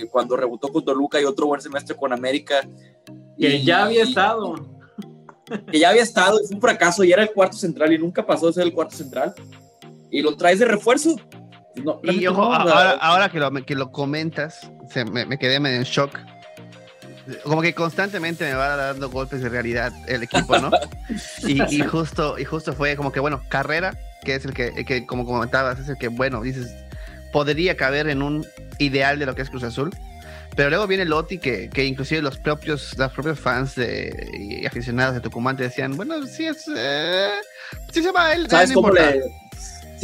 [0.00, 2.68] eh, cuando rebotó con Toluca y otro buen semestre con América.
[3.38, 4.54] Que y- ya había estado.
[5.70, 8.46] que ya había estado, fue un fracaso y era el cuarto central y nunca pasó
[8.48, 9.34] de ser el cuarto central.
[10.10, 11.16] Y lo traes de refuerzo.
[11.82, 15.58] No, Y ojo, no, ahora, ahora que, lo, que lo comentas, se- me, me quedé
[15.60, 16.18] medio en shock.
[17.42, 20.70] Como que constantemente me va dando golpes de realidad el equipo, ¿no?
[21.46, 24.84] Y, y justo, y justo fue como que, bueno, Carrera, que es el que, el
[24.84, 26.74] que, como comentabas, es el que, bueno, dices,
[27.32, 28.46] podría caber en un
[28.78, 29.90] ideal de lo que es Cruz Azul.
[30.56, 35.14] Pero luego viene Lotti, que, que inclusive los propios, los propios fans de, y aficionados
[35.14, 36.64] de Tucumán te decían, bueno, sí es...
[36.76, 37.30] Eh,
[37.90, 38.48] sí se va él.
[38.48, 39.10] ¿Sabes no cómo importa".
[39.10, 39.22] le,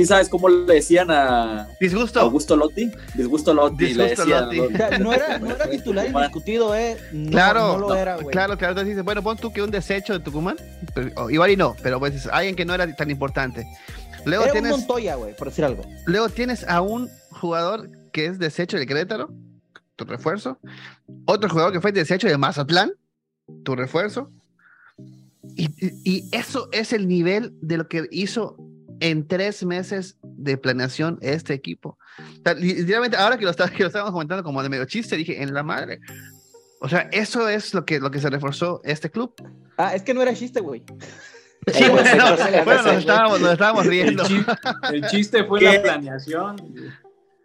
[0.01, 2.21] sí sabes cómo le decían a Disgusto.
[2.21, 2.91] Augusto Lotti?
[3.15, 3.85] Disgusto Lotti.
[3.87, 4.57] Disgusto Lotti.
[4.59, 4.65] ¿no?
[4.65, 6.97] O sea, no era, no era titular indiscutido, ¿eh?
[7.13, 8.29] No, Claro, no lo era, güey.
[8.29, 10.57] Claro, claro, entonces dices, bueno, pon tú que un desecho de Tucumán,
[10.95, 13.67] pero- igual y no, pero pues alguien que no era tan importante.
[14.25, 15.83] Luego Era un tienes, Montoya, güey, por decir algo.
[16.07, 19.31] luego tienes a un jugador que es desecho de Querétaro,
[19.97, 20.59] tu refuerzo,
[21.27, 22.93] otro jugador que fue desecho de Mazatlán,
[23.65, 24.31] tu refuerzo,
[25.57, 28.57] y eso es el nivel de lo que hizo
[29.01, 31.99] en tres meses de planeación este equipo.
[32.19, 34.85] O sea, li- literalmente, ahora que lo, está- que lo estábamos comentando como de medio
[34.85, 36.01] chiste, dije, en la madre.
[36.83, 39.35] O sea, eso es lo que, lo que se reforzó este club.
[39.77, 40.83] Ah, es que no era chiste, güey.
[41.75, 42.09] Sí, Bueno,
[42.65, 44.25] bueno, nos estábamos, nos estábamos El, riendo.
[44.25, 44.43] chi-
[44.95, 45.67] el chiste fue ¿Qué?
[45.75, 46.57] la planeación.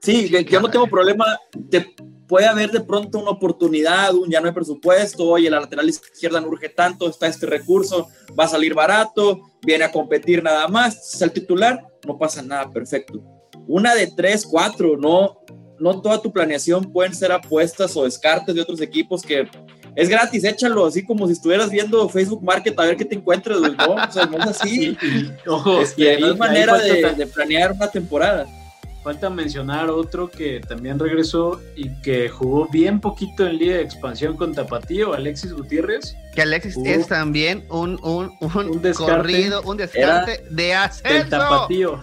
[0.01, 1.25] Sí, yo no tengo problema.
[1.69, 1.93] Te
[2.27, 6.41] puede haber de pronto una oportunidad, un ya no hay presupuesto, oye, la lateral izquierda
[6.41, 8.07] no urge tanto, está este recurso,
[8.39, 12.69] va a salir barato, viene a competir nada más, es el titular, no pasa nada,
[12.71, 13.21] perfecto.
[13.67, 15.39] Una de tres, cuatro, no,
[15.79, 19.47] no toda tu planeación pueden ser apuestas o descartes de otros equipos que
[19.95, 23.59] es gratis, échalo, así como si estuvieras viendo Facebook Market a ver qué te encuentras.
[23.61, 24.97] No, o sea, no es así.
[25.47, 28.45] Ojo, Es- y y ahí- no manera de planear una temporada.
[29.05, 34.35] Falta mencionar otro que también regresó y que jugó bien poquito en Liga de Expansión
[34.35, 36.87] con Tapatío, Alexis Gutiérrez, Que Alexis Uf.
[36.87, 39.13] es también un, un, un, Un descarte.
[39.15, 41.29] corrido, un descarte de del ascenso.
[41.29, 42.01] Tapatío.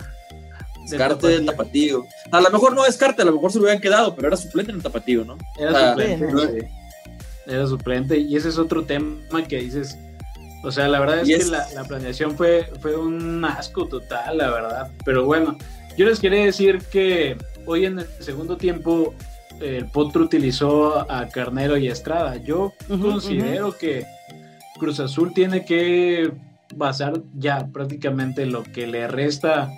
[0.89, 2.07] Descarte del tapatío.
[2.31, 4.71] A lo mejor no descarte, a lo mejor se lo hubieran quedado, pero era suplente
[4.73, 5.37] en el tapatío, ¿no?
[5.59, 6.27] Era Ah, suplente.
[6.33, 6.41] no.
[6.41, 6.59] sí.
[7.47, 8.19] Era suplente.
[8.19, 9.99] Y ese es otro tema que dices.
[10.65, 14.51] O sea, la verdad es que la, la planeación fue, fue un asco total, la
[14.51, 14.91] verdad.
[15.05, 15.59] Pero bueno,
[15.97, 17.37] yo les quería decir que
[17.67, 19.15] hoy en el segundo tiempo
[19.61, 22.37] el Potro utilizó a Carnero y Estrada.
[22.37, 24.05] Yo considero que
[24.79, 26.33] Cruz Azul tiene que
[26.75, 29.71] basar ya prácticamente lo que le resta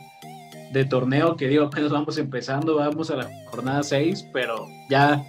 [0.72, 5.22] de torneo, que digo, apenas vamos empezando, vamos a la jornada 6, pero ya,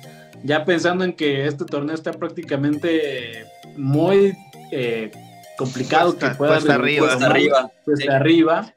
[0.44, 4.34] ya pensando en que este torneo está prácticamente muy
[4.72, 5.12] eh,
[5.58, 7.08] complicado Cuesta- que pueda cuesta arriba.
[7.08, 7.72] Cuesta arriba.
[7.86, 8.10] desde Sí.
[8.10, 8.74] arriba,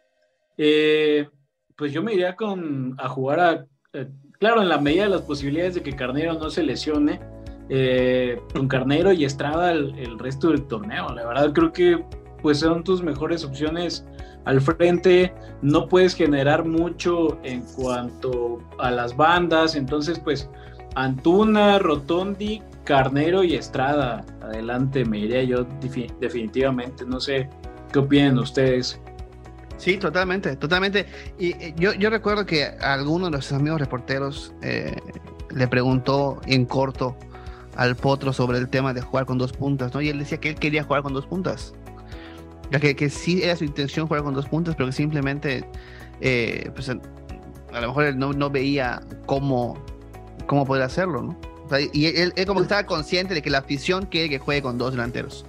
[0.58, 1.28] eh,
[1.78, 4.08] pues yo me iría con a jugar a, eh,
[4.40, 7.20] claro, en la medida de las posibilidades de que Carnero no se lesione,
[7.70, 11.08] eh, con Carnero y Estrada el, el resto del torneo.
[11.14, 12.04] La verdad creo que
[12.42, 14.04] pues son tus mejores opciones
[14.44, 20.50] al frente, no puedes generar mucho en cuanto a las bandas, entonces pues
[20.96, 27.48] Antuna, Rotondi, Carnero y Estrada, adelante me iría yo defi- definitivamente, no sé
[27.92, 29.00] qué opinan ustedes.
[29.78, 31.06] Sí, totalmente, totalmente.
[31.38, 34.94] Y eh, yo, yo recuerdo que alguno de nuestros amigos reporteros eh,
[35.50, 37.16] le preguntó en corto
[37.76, 40.00] al Potro sobre el tema de jugar con dos puntas, ¿no?
[40.00, 41.72] Y él decía que él quería jugar con dos puntas.
[42.70, 45.64] Que, que sí era su intención jugar con dos puntas, pero que simplemente,
[46.20, 49.78] eh, pues, a lo mejor él no, no veía cómo,
[50.46, 51.40] cómo poder hacerlo, ¿no?
[51.64, 54.38] O sea, y él, él como que estaba consciente de que la afición quiere que
[54.38, 55.46] juegue con dos delanteros.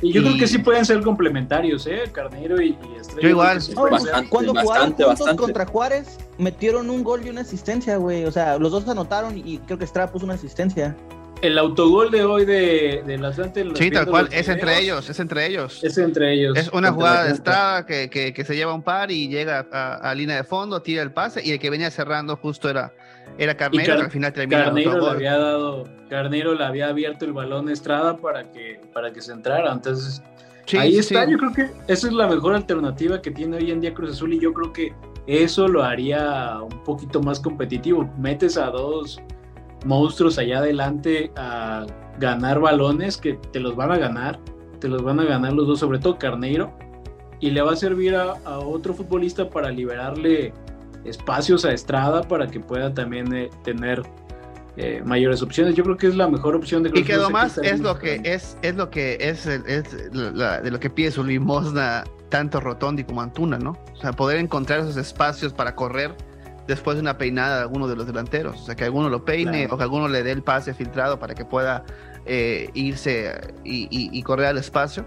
[0.00, 2.04] Y yo Y- creo que sí pueden ser complementarios, ¿eh?
[2.12, 3.22] Carnero y, y Estrella.
[3.22, 3.60] Yo igual.
[3.60, 3.74] sí.
[3.74, 5.42] Bastante, cuando jugaron bastante, juntos bastante.
[5.42, 8.24] contra Juárez, metieron un gol y una asistencia, güey.
[8.24, 10.96] O sea, los dos anotaron y creo que Estrada puso una asistencia.
[11.40, 13.64] El autogol de hoy de, del Atlante.
[13.76, 15.84] Sí, tal cual, es entre ellos, es entre ellos.
[15.84, 16.56] Es entre ellos.
[16.58, 17.32] Es una jugada de.
[17.32, 20.82] Estrada que, que, que se lleva un par y llega a, a línea de fondo,
[20.82, 22.92] tira el pase y el que venía cerrando justo era,
[23.36, 27.24] era Carnero, Car- que al final termina Carnero le había dado, Carnero le había abierto
[27.24, 29.72] el balón a Estrada para que, para que se entrara.
[29.72, 30.22] Entonces,
[30.66, 31.24] Sí, ahí sí, está.
[31.24, 31.32] sí.
[31.32, 31.62] Yo creo que
[31.92, 34.72] esa es la mejor alternativa que tiene hoy en día Cruz Azul y yo creo
[34.72, 34.92] que
[35.26, 38.08] eso lo haría un poquito más competitivo.
[38.18, 39.18] Metes a dos
[39.86, 41.86] monstruos allá adelante a
[42.18, 44.38] ganar balones que te los van a ganar,
[44.80, 46.70] te los van a ganar los dos, sobre todo Carneiro,
[47.40, 50.52] y le va a servir a, a otro futbolista para liberarle
[51.04, 54.02] espacios a Estrada para que pueda también eh, tener
[54.76, 55.74] eh, mayores opciones.
[55.74, 58.56] Yo creo que es la mejor opción de Y que está es lo que es,
[58.62, 63.22] es lo que es, es la- de lo que pide su limosna tanto Rotondi como
[63.22, 63.76] Antuna, ¿no?
[63.92, 66.14] O sea, poder encontrar esos espacios para correr
[66.66, 68.60] después de una peinada de alguno de los delanteros.
[68.60, 69.74] O sea, que alguno lo peine Claro.
[69.74, 71.84] o que alguno le dé el pase filtrado para que pueda
[72.26, 75.04] eh, irse y, y- y correr al espacio.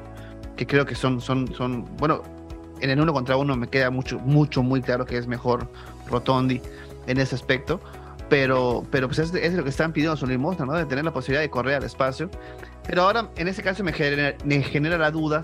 [0.58, 2.24] Que creo que son, son, son, bueno,
[2.82, 5.67] en el uno contra uno me queda mucho, mucho, muy claro que es mejor
[6.09, 6.61] Rotondi
[7.07, 7.79] en ese aspecto.
[8.29, 10.73] Pero, pero pues es, es lo que están pidiendo su limosna, ¿no?
[10.73, 12.29] De tener la posibilidad de correr al espacio.
[12.88, 15.41] Pero ahora, en ese caso, me genera, me genera la duda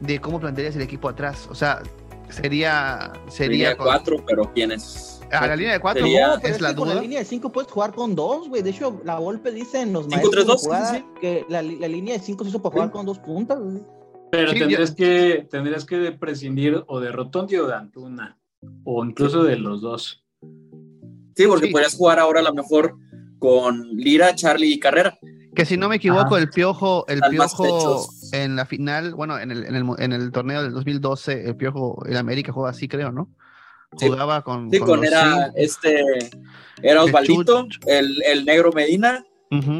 [0.00, 1.48] de cómo plantearías el equipo atrás.
[1.50, 1.82] O sea,
[2.28, 3.10] sería.
[3.14, 5.10] Línea sería de con- cuatro, pero ¿quiénes?
[5.32, 6.94] a la línea de cuatro Sería- es la que con duda.
[6.96, 8.62] la línea de 5 puedes jugar con dos, güey.
[8.62, 11.04] De hecho, la Volpe dice en los Cinco, maestros tres, de dos, sí, jugada sí,
[11.20, 12.92] que la, la línea de 5 se hizo para jugar Sí.
[12.92, 13.82] con dos puntas, güey.
[14.36, 18.36] Pero Sí, tendrías, que, tendrías que prescindir o de Rotondi o de Antuna,
[18.82, 20.24] o incluso de los dos.
[21.36, 21.72] Sí, porque Sí.
[21.72, 22.96] podrías jugar ahora a lo mejor
[23.38, 25.16] con Lira, Charlie y Carrera.
[25.54, 26.38] Que si no me equivoco, Ajá.
[26.38, 30.64] el piojo, el piojo en la final, bueno, en el, en, el, en el torneo
[30.64, 33.28] del 2012, el piojo en América jugaba así, creo, ¿no?
[33.96, 34.08] Sí.
[34.08, 34.68] Jugaba con.
[34.72, 36.00] Sí, con era este,
[36.82, 39.24] era El Osvaldito, el, el negro Medina,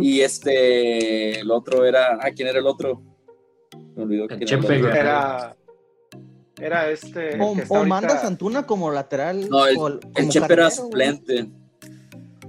[0.00, 3.02] y este, el otro era, ah, ¿quién era el otro?
[3.96, 4.78] Me olvidó el Chepe.
[4.78, 5.54] Era,
[6.60, 7.36] era este.
[7.40, 9.48] O, que está o ahorita- mandas a Antuna como lateral.
[9.48, 11.46] No, el- o El como Chepe era suplente.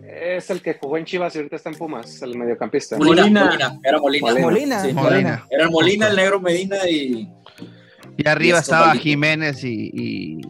[0.03, 2.97] Es el que jugó en Chivas y ahorita está en Pumas, el mediocampista.
[2.97, 3.23] Molina.
[3.23, 4.27] Molina, Molina, era Molina.
[4.31, 4.45] Molina.
[4.49, 5.45] Molina, Sí, Molina.
[5.49, 7.29] Era Molina, el negro Medina y,
[8.17, 8.95] Y arriba Y estaba.
[8.95, 10.41] Jiménez y, y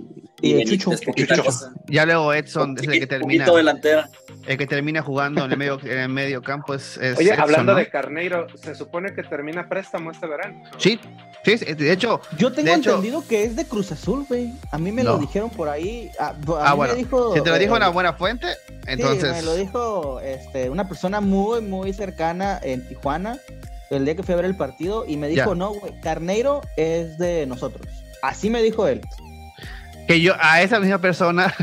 [0.41, 1.73] Y Benítez, Chucho.
[1.87, 4.07] ya luego Edson, es el que termina, poquito delantera.
[4.47, 7.41] El que termina jugando en el medio, en el medio campo es, es Oye, Edson,
[7.41, 7.77] hablando ¿no?
[7.79, 10.61] de Carneiro, se supone que termina préstamo este verano.
[10.71, 10.79] ¿no?
[10.79, 10.99] Sí,
[11.43, 14.53] sí, sí, de hecho, Yo tengo hecho- entendido que es de Cruz Azul, güey.
[14.71, 15.13] A mí me No.
[15.13, 16.11] lo dijeron por ahí.
[16.19, 18.47] A, a Ah, mí bueno, me dijo, si te lo dijo eh, una buena fuente,
[18.53, 23.37] sí, entonces me lo dijo este, una persona muy, muy cercana en Tijuana.
[23.91, 25.55] el día que fui a ver el partido y me dijo, Ya.
[25.55, 27.87] no, güey, Carneiro es de nosotros.
[28.21, 29.01] Así me dijo él.
[30.07, 31.53] Que yo, a esa misma persona,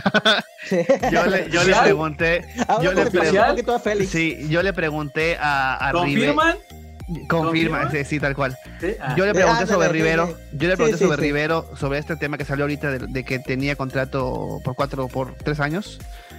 [1.12, 2.44] yo le, yo le pregunté,
[2.82, 6.56] Yo le pregunté sí, yo le pregunté a, a ¿Confirman?
[7.28, 7.90] Confirma, ¿Confirma?
[7.90, 8.56] sí, sí, tal cual.
[8.80, 9.14] Sí, ah.
[9.16, 11.22] Yo le Eh, pregunté sobre Rivero, yo le pregunté sí, sobre sí.
[11.22, 15.34] Rivero, sobre este tema que salió ahorita de, de que tenía contrato por cuatro, por
[15.34, 15.98] tres años,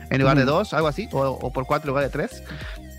[0.10, 0.52] en lugar de Ujú.
[0.52, 2.44] dos, algo así, o, o por cuatro en lugar de tres.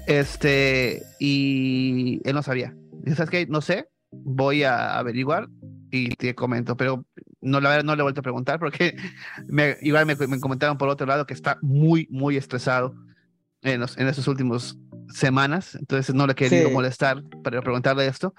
[0.07, 2.75] Este, y él no sabía.
[3.03, 3.47] Dice, ¿sabes qué?
[3.47, 5.49] No sé, voy a averiguar
[5.91, 7.05] y te comento, pero
[7.45, 8.97] no, la verdad no le he vuelto a preguntar porque
[9.49, 12.95] me, igual me, me comentaron por otro lado que está muy, muy estresado
[13.63, 14.77] en, los, en esas últimas
[15.09, 16.75] semanas, entonces no le he querido Sí.
[16.75, 18.35] molestar para preguntarle esto,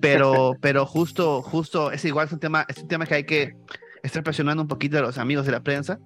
[0.00, 3.54] pero, pero justo, justo, es igual, es un tema, es un tema que hay que
[4.02, 5.98] estar presionando un poquito a los amigos de la prensa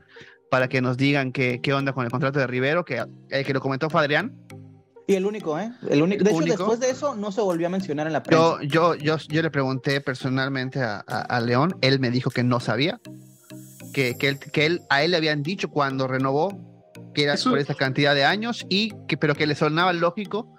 [0.51, 3.53] para que nos digan qué, qué onda con el contrato de Rivero, que el que
[3.55, 4.35] lo comentó fue Adrián.
[5.07, 5.73] Y el único, ¿eh?
[5.89, 6.23] El único.
[6.25, 6.57] De hecho, Único.
[6.57, 8.59] después de eso no se volvió a mencionar en la prensa.
[8.63, 12.43] Yo, yo, yo, yo le pregunté personalmente a, a- a León, él me dijo que
[12.45, 13.01] no sabía,
[13.93, 16.57] que, que, él, que él, a él le habían dicho cuando renovó
[17.15, 20.55] que era Eso- por esa cantidad de años y que, pero que le sonaba lógico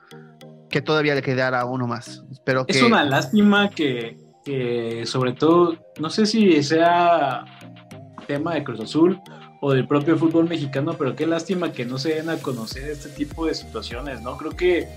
[0.69, 2.23] que todavía le quedara uno más.
[2.45, 7.45] Pero que, Es una lástima que, que, sobre todo, no sé si sea
[8.27, 9.19] tema de Cruz Azul
[9.65, 13.07] o del propio fútbol mexicano, pero qué lástima que no se den a conocer este
[13.07, 14.35] tipo de situaciones, ¿no?
[14.35, 14.89] Creo que,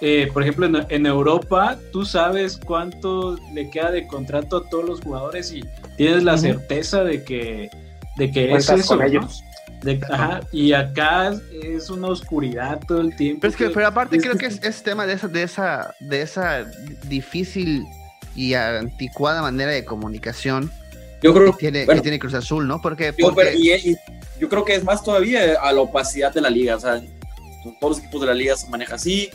[0.00, 4.84] eh, por ejemplo, en, en Europa, tú sabes cuánto le queda de contrato a todos
[4.84, 5.64] los jugadores y
[5.96, 7.68] tienes la certeza de que,
[8.16, 9.04] de que es eso, con ¿no?
[9.04, 9.42] ellos.
[9.82, 13.40] De- ajá, y acá es una oscuridad todo el tiempo.
[13.40, 15.92] Pero, es que, pero aparte creo que- que es, es tema de esa, de esa,
[15.98, 16.64] de esa
[17.08, 17.84] difícil
[18.36, 20.70] y anticuada manera de comunicación
[21.24, 22.80] Yo que creo, tiene, bueno, que tiene Cruz Azul, ¿no?
[22.80, 23.96] Porque, yo, porque pero- y- y
[24.38, 26.76] yo creo que es más todavía a la opacidad de la liga.
[26.76, 27.00] O sea,
[27.80, 29.30] todos los equipos de la liga se maneja así.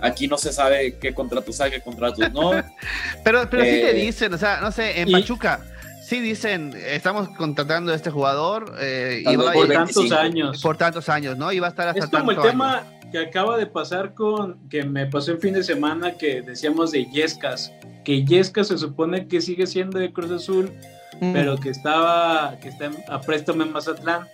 [0.00, 2.50] Aquí no se sabe qué contratos hay, qué contratos no.
[3.24, 5.60] Pero, pero sí te Eh, dicen, o sea, no sé, en y- Pachuca,
[6.06, 10.14] sí dicen, estamos contratando a este jugador eh, va- por y- tantos 25.
[10.16, 10.62] años.
[10.62, 11.52] por tantos años, ¿no?
[11.52, 12.88] Y va a estar hasta Es como el tanto tema años.
[13.12, 17.06] que acaba de pasar con, que me pasó el fin de semana, que decíamos de
[17.06, 17.72] Yescas,
[18.04, 20.70] que Yescas se supone que sigue siendo de Cruz Azul,
[21.20, 21.32] Mm.
[21.32, 24.26] pero que estaba, que está en- a préstamo en Mazatlán,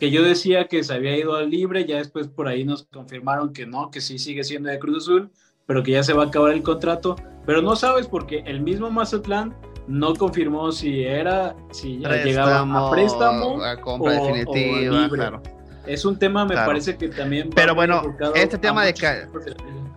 [0.00, 3.52] que yo decía que se había ido al libre, ya después por ahí nos confirmaron
[3.52, 5.30] que no, que sí sigue siendo de Cruz Azul,
[5.66, 8.90] pero que ya se va a acabar el contrato, pero no sabes porque el mismo
[8.90, 9.54] Mazatlán
[9.86, 15.08] no confirmó si era, si ya llegaba a préstamo a compra o- o definitiva, libre.
[15.18, 15.42] claro.
[15.86, 16.68] es un tema, me Claro.
[16.68, 17.50] parece que también.
[17.54, 18.02] Pero bueno,
[18.34, 18.94] este a tema de.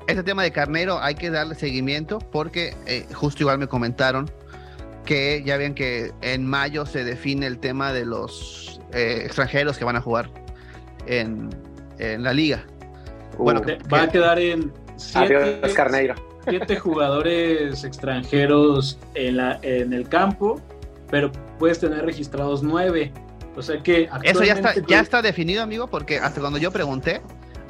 [0.07, 4.29] Este tema de Carnero hay que darle seguimiento porque eh, justo igual me comentaron
[5.07, 9.85] que ya ven que en mayo se define el tema de los eh, extranjeros que
[9.85, 10.29] van a jugar
[11.07, 11.49] en,
[11.97, 12.63] en la liga.
[13.39, 16.15] Bueno, Uh, que- Va a quedar en siete, adiós, Carneiro.
[16.47, 20.61] siete jugadores extranjeros en, la, en el campo,
[21.09, 23.11] pero puedes tener registrados nueve.
[23.55, 27.21] O sea que Eso ya está, ya está definido, amigo, porque hasta cuando yo pregunté,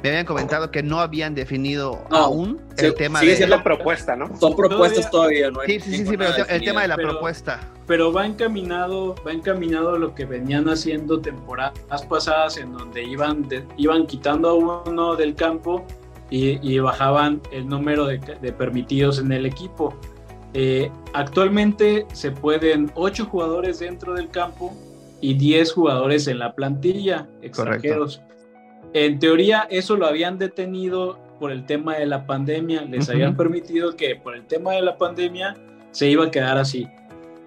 [0.02, 3.44] me habían comentado que no habían definido No, aún el sí, tema sigue de...
[3.44, 4.34] Es la propuesta, ¿no?
[4.38, 5.60] Son propuestas todavía, ¿no?
[5.60, 7.60] hay- Sí, sí, sí, pero el, te- el tema de la pero- propuesta.
[7.86, 11.72] pero va encaminado, va encaminado a lo que venían haciendo temporadas
[12.08, 14.54] pasadas en donde iban, de- iban quitando a
[14.88, 15.84] uno del campo
[16.30, 19.98] y, y bajaban el número de, de permitidos en el equipo.
[20.54, 24.74] Eh, actualmente se pueden 8 jugadores dentro del campo
[25.20, 28.22] y 10 jugadores en la plantilla extranjeros.
[28.92, 33.96] En teoría eso lo habían detenido por el tema de la pandemia, les habían permitido
[33.96, 35.56] que por el tema de la pandemia
[35.92, 36.88] se iba a quedar así.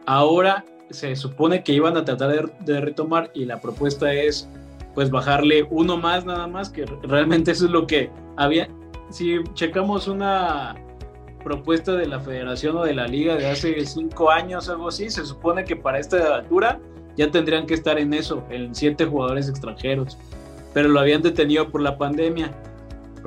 [0.06, 4.48] Ahora se supone que iban a tratar de, de retomar y la propuesta es
[4.94, 8.70] pues bajarle uno más nada más, que realmente eso es lo que había.
[9.10, 10.76] Si checamos una
[11.44, 15.26] propuesta de la federación o de la liga de hace cinco años algo así, se
[15.26, 16.80] supone que para esta altura
[17.18, 20.18] ya tendrían que estar en eso, en siete jugadores extranjeros,
[20.74, 22.51] pero lo habían detenido por la pandemia.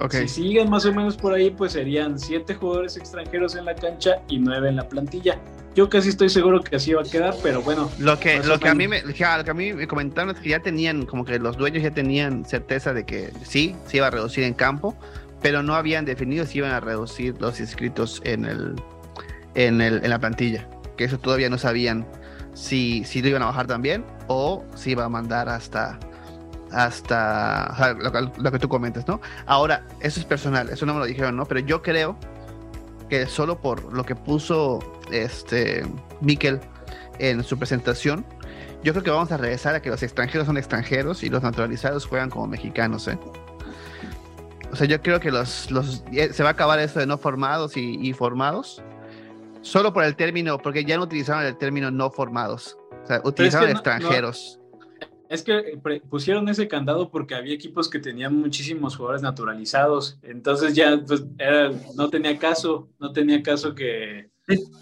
[0.00, 0.12] Ok.
[0.12, 4.22] Si siguen más o menos por ahí, pues serían siete jugadores extranjeros en la cancha
[4.28, 5.38] y nueve en la plantilla.
[5.74, 8.68] Yo casi estoy seguro que así va a quedar, pero bueno, Lo que, lo que
[8.68, 11.24] a mí me, ja, lo que a mí me comentaron es que ya tenían, como
[11.24, 14.96] que los dueños ya tenían certeza de que sí, se iba a reducir en campo,
[15.42, 18.76] pero no habían definido si iban a reducir los inscritos en el,
[19.56, 20.68] en el, en la plantilla.
[20.96, 22.06] Que eso todavía no sabían
[22.54, 25.98] si, si lo iban a bajar también o si iba a mandar hasta
[26.74, 29.20] hasta o sea, lo, que- lo que tú comentas, ¿no?
[29.46, 31.44] Ahora, eso es personal, eso no me lo dijeron, ¿no?
[31.46, 32.16] Pero yo creo
[33.08, 34.78] que solo por lo que puso
[35.10, 35.86] este
[36.20, 36.60] Miquel
[37.18, 38.24] en su presentación,
[38.82, 42.06] yo creo que vamos a regresar a que los extranjeros son extranjeros y los naturalizados
[42.06, 43.18] juegan como mexicanos, ¿eh?
[44.72, 46.02] O sea, yo creo que los, los
[46.32, 48.82] se va a acabar esto de no formados y, y formados.
[49.62, 52.76] Solo por el término, porque ya no utilizaron el término no formados.
[53.04, 54.58] O sea, utilizaron no- extranjeros.
[55.28, 60.18] Es que eh, pusieron ese candado porque había equipos que tenían muchísimos jugadores naturalizados.
[60.22, 64.28] Entonces ya pues, era- no tenía caso, no tenía caso que...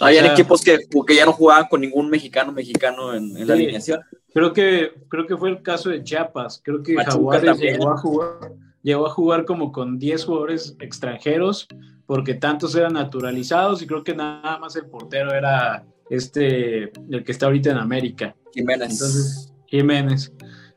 [0.01, 3.47] Habían O sea- equipos que, que ya no jugaban con ningún mexicano mexicano en, en
[3.47, 3.63] la Sí.
[3.63, 4.01] alineación.
[4.35, 6.61] Creo que, creo que fue el caso de Chiapas.
[6.65, 7.75] Creo que Jaguares también.
[7.75, 11.69] llegó a, jugar, llegó a jugar como con 10 jugadores extranjeros
[12.07, 17.33] porque tantos eran naturalizados y creo que nada más el portero era este, el que
[17.33, 18.35] está ahorita en América.
[18.55, 18.91] Jiménez.
[18.93, 20.31] Entonces, Jiménez.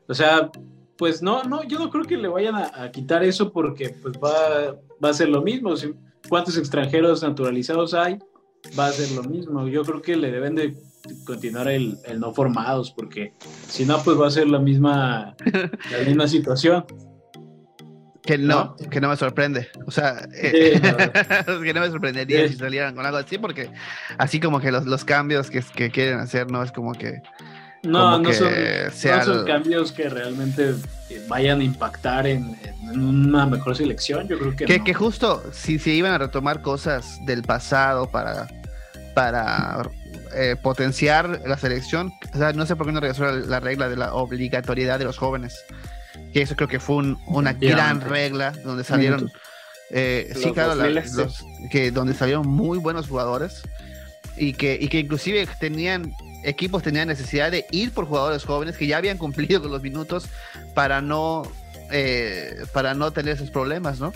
[0.08, 0.50] O sea,
[0.96, 4.14] pues no, no, yo no creo que le vayan a, a quitar eso porque pues
[4.16, 5.76] va, va a ser lo mismo.
[5.76, 5.94] Si-
[6.28, 8.18] ¿Cuántos extranjeros naturalizados hay?
[8.76, 9.68] Va a ser lo mismo.
[9.68, 10.74] Yo creo que le deben de
[11.24, 13.34] continuar el, el no formados porque
[13.68, 15.36] si no, pues va a ser la misma,
[15.92, 16.84] la misma situación.
[18.22, 19.68] Que no, que no me sorprende.
[19.86, 20.80] O sea, eh,
[21.62, 22.54] que no me sorprendería Sí.
[22.54, 23.70] si salieran con algo así, porque
[24.18, 27.20] así como que los, los cambios que, que quieren hacer, no es como que.
[27.86, 28.52] No, Como no que son,
[28.92, 30.74] sea no son el- cambios que realmente
[31.10, 34.26] eh, vayan a impactar en, en una mejor selección.
[34.28, 34.84] Yo creo que, Que, no.
[34.84, 38.48] que justo si se iban a retomar cosas del pasado para,
[39.14, 39.88] para
[40.34, 43.88] eh, potenciar la selección, o sea, no sé por qué no regresó la, la regla
[43.88, 45.54] de la obligatoriedad de los jóvenes.
[46.32, 49.30] Que eso creo que fue un- una gran regla donde salieron.
[49.90, 51.16] Eh, sí, Los claro, la- 2000, sí.
[51.16, 53.62] los- que donde salieron muy buenos jugadores
[54.36, 56.12] y que, y que inclusive tenían
[56.46, 60.28] equipos tenían necesidad de ir por jugadores jóvenes que ya habían cumplido con los minutos
[60.74, 61.42] para no
[61.92, 64.08] eh, para no tener esos problemas, ¿no?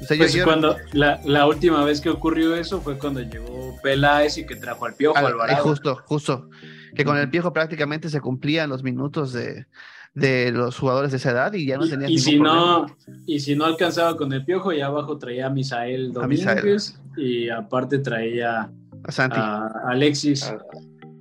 [0.00, 3.20] O sea, yo- Pues yo- cuando la, la última vez que ocurrió eso fue cuando
[3.20, 5.58] llegó Peláez y que trajo al Piojo al- Alvarado.
[5.58, 6.48] eh, justo, justo,
[6.96, 9.66] que con el Piojo prácticamente se cumplían los minutos de,
[10.14, 12.56] de los jugadores de esa edad y ya no Y- tenían y, ningún si problema.
[12.56, 12.96] no
[13.26, 16.56] y si no alcanzaba con el Piojo, ya abajo traía a Misael A Misael.
[16.58, 18.70] Domínguez y aparte traía
[19.06, 20.42] a Santi, a Alexis.
[20.44, 20.58] Ah,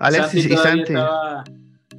[0.03, 0.81] Alexis Santi y Santi.
[0.93, 1.43] estaba,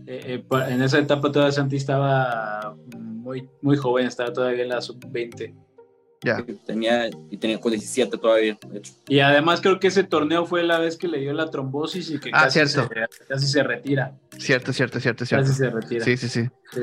[0.06, 4.80] eh, eh, en esa etapa todavía Santi estaba muy, muy joven, estaba todavía en la
[4.80, 5.54] sub-20.
[6.22, 6.42] Ya.
[6.64, 8.94] Tenía, y tenía con 17 todavía, de hecho.
[9.08, 12.18] Y además creo que ese torneo fue la vez que le dio la trombosis y
[12.18, 12.88] que Ah, casi, cierto.
[13.10, 14.14] Se, casi se retira.
[14.38, 15.46] Cierto, cierto, cierto, cierto.
[15.46, 16.02] Casi se retira.
[16.04, 16.80] Sí, sí, sí, Sí.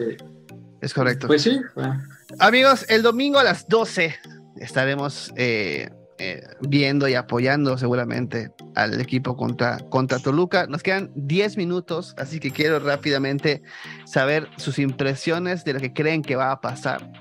[0.80, 1.26] es correcto.
[1.26, 1.60] Pues sí.
[1.74, 2.04] bueno.
[2.38, 4.16] Amigos, el domingo a las 12
[4.58, 5.90] estaremos eh,
[6.24, 10.68] eh, viendo y apoyando seguramente al equipo contra, contra Toluca.
[10.68, 13.64] Nos quedan 10 minutos, así que quiero rápidamente
[14.06, 17.12] saber sus impresiones de lo que creen que va a pasar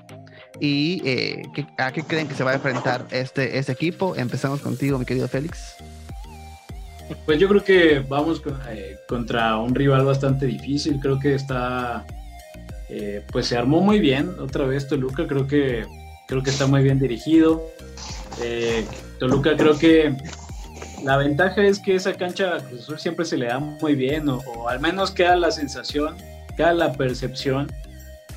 [0.59, 1.41] y eh,
[1.79, 4.15] a qué creen que se va a enfrentar este, este equipo.
[4.15, 5.77] Empezamos contigo, mi querido Félix.
[7.25, 8.39] Pues yo creo que vamos
[8.69, 10.99] eh, contra un rival bastante difícil.
[10.99, 12.05] Creo que está,
[13.31, 15.25] pues se armó muy bien otra vez Toluca.
[15.25, 15.87] Creo que
[16.31, 17.61] creo que está muy bien dirigido.
[18.41, 18.85] Eh,
[19.19, 20.15] Toluca creo que
[21.03, 24.29] la ventaja es que esa cancha a Cruz Azul siempre se le da muy bien,
[24.29, 26.15] o, o al menos queda la sensación,
[26.55, 27.69] queda la percepción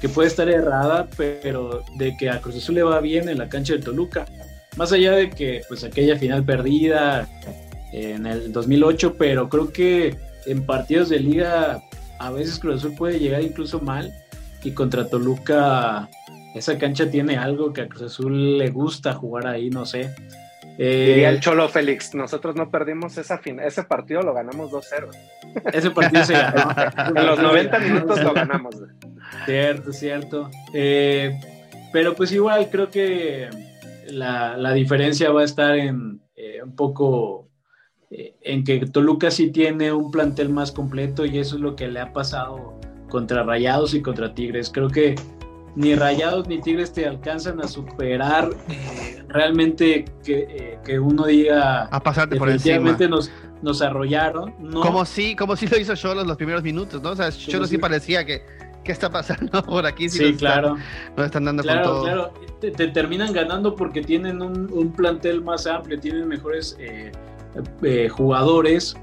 [0.01, 3.49] que puede estar errada, pero de que a Cruz Azul le va bien en la
[3.49, 4.27] cancha de Toluca.
[4.77, 7.29] Más allá de que pues aquella final perdida
[7.93, 10.17] en el 2008, pero creo que
[10.47, 11.81] en partidos de liga
[12.19, 14.13] a veces Cruz Azul puede llegar incluso mal
[14.65, 16.09] y contra Toluca
[16.55, 20.15] esa cancha tiene algo que a Cruz Azul le gusta jugar ahí, no sé.
[20.79, 25.09] Eh, Diría el Cholo Félix, nosotros no perdimos esa fin ese partido, lo ganamos 2-0.
[25.73, 26.75] ese partido se ganó.
[27.21, 28.77] En los 90 minutos lo ganamos.
[29.47, 30.51] Cierto, cierto.
[30.73, 31.39] Eh,
[31.93, 33.49] pero pues igual creo que
[34.09, 37.49] la, la diferencia va a estar en eh, un poco
[38.11, 41.99] en que Toluca sí tiene un plantel más completo y eso es lo que le
[41.99, 42.79] ha pasado
[43.09, 44.71] contra Rayados y contra Tigres.
[44.73, 45.17] Creo que
[45.77, 51.85] ni Rayados ni Tigres te alcanzan a superar eh, realmente que, eh, que uno diga
[51.85, 52.97] A pasarte por encima.
[53.09, 53.31] nos,
[53.63, 54.55] nos arrollaron.
[54.61, 57.11] No, Como si, como si lo hizo Cholos los primeros minutos, ¿no?
[57.11, 58.43] O sea, Cholos sí si- parecía que,
[58.85, 60.09] ¿qué está pasando por aquí?
[60.09, 60.77] Sí, nos está- claro.
[61.17, 62.03] nos están dando con Claro, todo.
[62.05, 62.33] claro.
[62.61, 67.11] Te, te terminan ganando porque tienen un, un plantel más amplio, tienen mejores eh,
[67.83, 68.97] eh, jugadores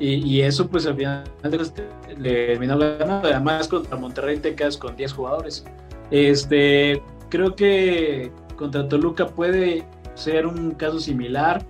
[0.00, 1.24] y, y eso pues al final
[2.18, 3.28] le terminó ganando.
[3.28, 5.64] Además contra Monterrey te quedas con 10 jugadores.
[6.10, 9.84] Este, creo que contra Toluca puede
[10.14, 11.64] ser un caso similar.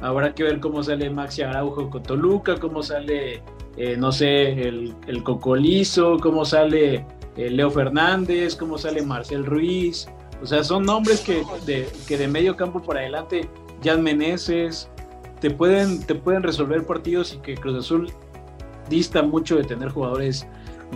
[0.00, 3.42] Habrá que ver cómo sale Maxi Araujo con Toluca, cómo sale,
[3.76, 7.04] eh, no sé, el, el Cocolizo, cómo sale
[7.36, 10.08] eh, Leo Fernández, cómo sale Marcel Ruiz.
[10.42, 13.48] O sea, son nombres que de, que de medio campo para adelante,
[13.84, 14.88] Jan Meneses,
[15.40, 18.10] te pueden, te pueden resolver partidos y que Cruz Azul
[18.88, 20.46] dista mucho de tener jugadores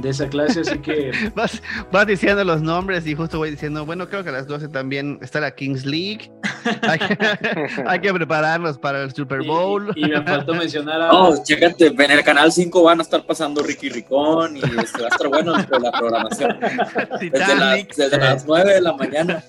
[0.00, 4.08] de esa clase, así que Vas, vas diciendo los nombres y justo voy diciendo, bueno,
[4.08, 6.30] creo que a las 12 también está la Kings League.
[6.82, 7.18] Hay que,
[7.86, 9.92] hay que prepararnos para el Super Bowl.
[9.94, 13.24] Y, y me faltó mencionar a No, chécate, en el canal 5 van a estar
[13.24, 16.58] pasando Ricky Ricón y este, va a estar bueno dentro de la programación.
[17.20, 19.42] Desde las, desde las 9 de la mañana.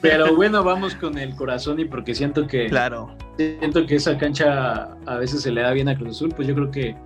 [0.00, 3.16] Pero bueno, vamos con el corazón y porque siento que Claro.
[3.36, 6.54] siento que esa cancha a veces se le da bien a Cruz Azul, pues yo
[6.54, 6.96] creo que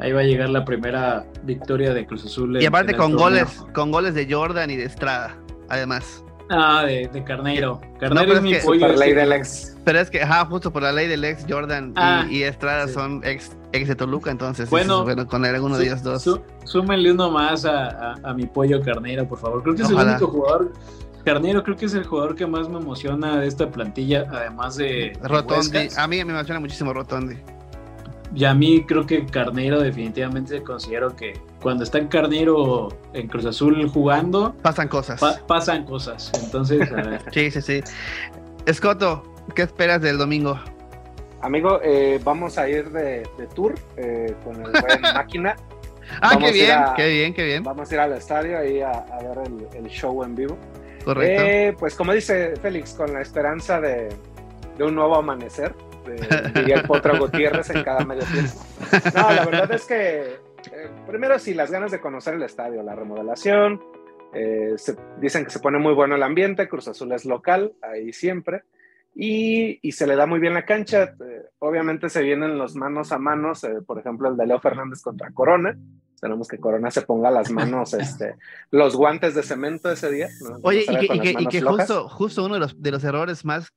[0.00, 2.60] ahí va a llegar la primera victoria de Cruz Azul.
[2.60, 3.44] Y aparte con torneo.
[3.46, 5.36] goles, con goles de Jordan y de Estrada,
[5.68, 6.24] además.
[6.52, 7.80] Ah, de, de Carneiro.
[8.00, 8.80] Carneiro No, es es mi que- pollo.
[8.80, 9.76] Super ley del ex.
[9.84, 12.88] Pero es que, ajá, justo por la ley del ex Jordan y- Ah, y, Estrada
[12.88, 12.94] sí.
[12.94, 16.22] son ex, ex de Toluca, entonces Bueno, bueno con alguno de ellos dos.
[16.24, 19.62] Sú- súmenle uno más a, a- a mi pollo Carneiro, por favor.
[19.62, 20.72] Creo que es el único jugador.
[21.24, 25.12] Carneiro creo que es el jugador que más me emociona de esta plantilla, además de,
[25.22, 25.98] de Rotondi, Huescas.
[25.98, 27.36] a mí me emociona muchísimo Rotondi.
[28.34, 33.88] Y a mí creo que Carneiro definitivamente considero que cuando está Carneiro en Cruz Azul
[33.88, 35.20] jugando, Pasan cosas.
[35.20, 36.30] pa- pasan cosas.
[36.44, 37.22] Entonces, a ver.
[37.32, 37.80] sí, sí, sí.
[38.66, 39.24] Escoto,
[39.54, 40.60] ¿qué esperas del domingo?
[41.42, 45.56] Amigo, eh, vamos a ir de, de tour eh, con el buen máquina.
[46.20, 47.62] Ah, Vamos qué bien, a- qué bien, qué bien.
[47.64, 50.56] Vamos a ir al estadio ahí a, a ver el, el show en vivo.
[51.04, 51.42] Correcto.
[51.42, 54.08] Eh, pues como dice Félix, con la esperanza de,
[54.76, 55.74] de un nuevo amanecer,
[56.04, 58.52] de, diría el Potro Gutiérrez en cada medio tiempo.
[59.14, 60.20] No, la verdad es que
[60.72, 63.80] eh, primero sí, las ganas de conocer el estadio, la remodelación,
[64.34, 68.12] eh, se- dicen que se pone muy bueno el ambiente, Cruz Azul es local, ahí
[68.12, 68.62] siempre,
[69.14, 73.10] y, y se le da muy bien la cancha, eh, obviamente se vienen los manos
[73.12, 75.76] a manos, por ejemplo el de Leo Fernández contra Corona,
[76.14, 78.36] esperamos que Corona se ponga las manos, este,
[78.70, 80.28] los guantes de cemento ese día.
[80.42, 80.58] ¿no?
[80.62, 83.72] Oye, y que, y y justo, justo uno de los, de los errores más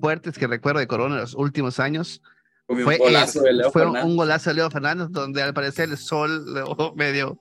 [0.00, 2.22] fuertes que recuerdo de Corona en los últimos años
[2.66, 5.96] fue, un golazo de Leo fue un golazo de Leo Fernández donde al parecer el
[5.96, 7.38] sol lo medio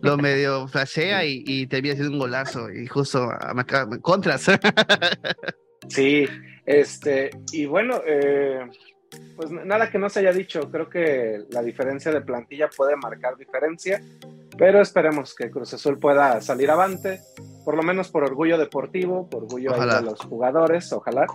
[0.00, 3.30] lo medio flashea y, y termina siendo un golazo y justo
[4.02, 4.46] contras.
[5.86, 6.26] Sí,
[6.64, 8.66] este, y bueno, eh,
[9.36, 13.36] pues nada que no se haya dicho, creo que la diferencia de plantilla puede marcar
[13.36, 14.00] diferencia,
[14.56, 17.20] pero esperemos que Cruz Azul pueda salir avante,
[17.64, 21.26] por lo menos por orgullo deportivo, por orgullo de los jugadores, ojalá,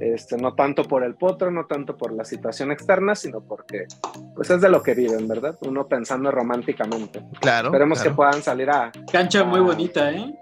[0.00, 3.86] este, no tanto por el potro, no tanto por la situación externa, sino porque
[4.34, 5.56] pues es de lo que viven, ¿verdad?
[5.62, 7.22] Uno pensando románticamente.
[7.40, 8.10] claro Esperemos claro.
[8.10, 8.92] que puedan salir a...
[9.10, 10.34] Cancha muy bonita, ¿eh?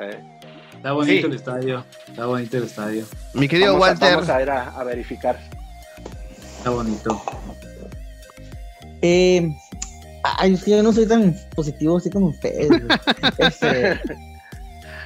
[0.00, 0.30] eh,
[0.76, 1.32] Está bonito Sí.
[1.32, 1.84] el estadio.
[2.08, 3.04] Está bonito el estadio.
[3.34, 5.38] mi querido vamos, a, Walter vamos a ir a- a verificar.
[6.58, 7.22] Está bonito.
[9.02, 9.50] Eh,
[10.38, 12.68] ay, es que yo no soy tan positivo así como ustedes.
[13.38, 14.00] Este,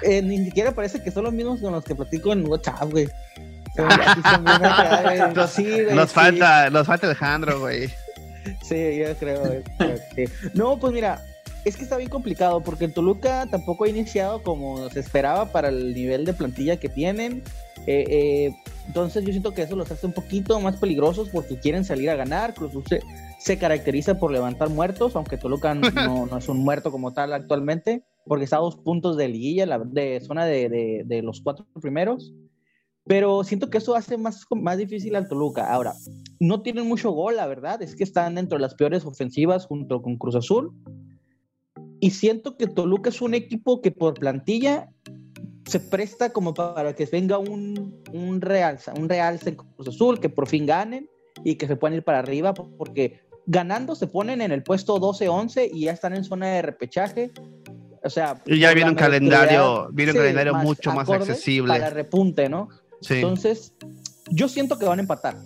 [0.03, 3.09] eh, ni siquiera parece que son los mismos con los que platico en WhatsApp, güey.
[3.77, 6.15] Nos- Sí, güey, nos sí.
[6.15, 7.89] falta nos falta Alejandro güey
[8.63, 9.45] Sí, yo creo.
[9.45, 10.33] yo creo que sí.
[10.55, 11.23] No, pues mira,
[11.65, 15.69] es que está bien complicado porque el Toluca tampoco ha iniciado como se esperaba para
[15.69, 17.43] el nivel de plantilla que tienen.
[17.87, 18.55] Eh, eh,
[18.87, 22.17] entonces yo siento que eso los hace un poquito más peligrosos porque quieren salir a
[22.17, 22.55] ganar.
[22.55, 22.73] Cruz
[23.39, 28.05] se, caracteriza por levantar muertos, aunque Toluca no, no es un muerto como tal actualmente,
[28.27, 31.67] porque está a dos puntos de liguilla, la, de zona de, de- de los cuatro
[31.81, 32.33] primeros.
[33.05, 35.73] Pero siento que eso hace más, más difícil al Toluca.
[35.73, 35.95] Ahora,
[36.41, 37.81] no tienen mucho gol, la verdad.
[37.81, 40.73] Es que están dentro de las peores ofensivas junto con Cruz Azul.
[42.01, 44.91] Y siento que Toluca es un equipo que por plantilla
[45.65, 50.29] se presta como para que venga un, un realza, un realce en Cruz Azul, que
[50.29, 51.09] por fin ganen
[51.45, 53.21] y que se puedan ir para arriba, porque
[53.51, 57.33] ganando se ponen en el puesto 12-11 y ya están en zona de repechaje.
[58.05, 61.73] O sea, Y ya viene un calendario- viene un calendario mucho más accesible.
[61.73, 62.69] Para repunte, ¿no?
[63.01, 63.73] sí Entonces,
[64.31, 65.37] yo siento que van a empatar.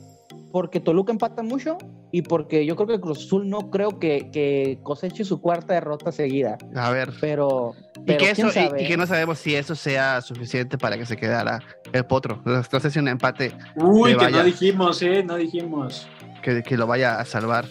[0.51, 1.79] Porque Toluca empata mucho
[2.11, 6.13] y porque yo creo que Cruz Azul no creo que, que coseche su cuarta derrota
[6.13, 6.59] seguida.
[6.75, 8.83] a ver Pero, y pero que quién eso y- sabe.
[8.83, 11.61] y, que no sabemos si eso sea suficiente para que se quedara
[11.93, 14.37] el potro no sé si un empate Uy, Que que vaya.
[14.39, 15.23] no dijimos, ¿eh?
[15.25, 16.07] No dijimos.
[16.43, 17.65] que, que lo vaya a salvar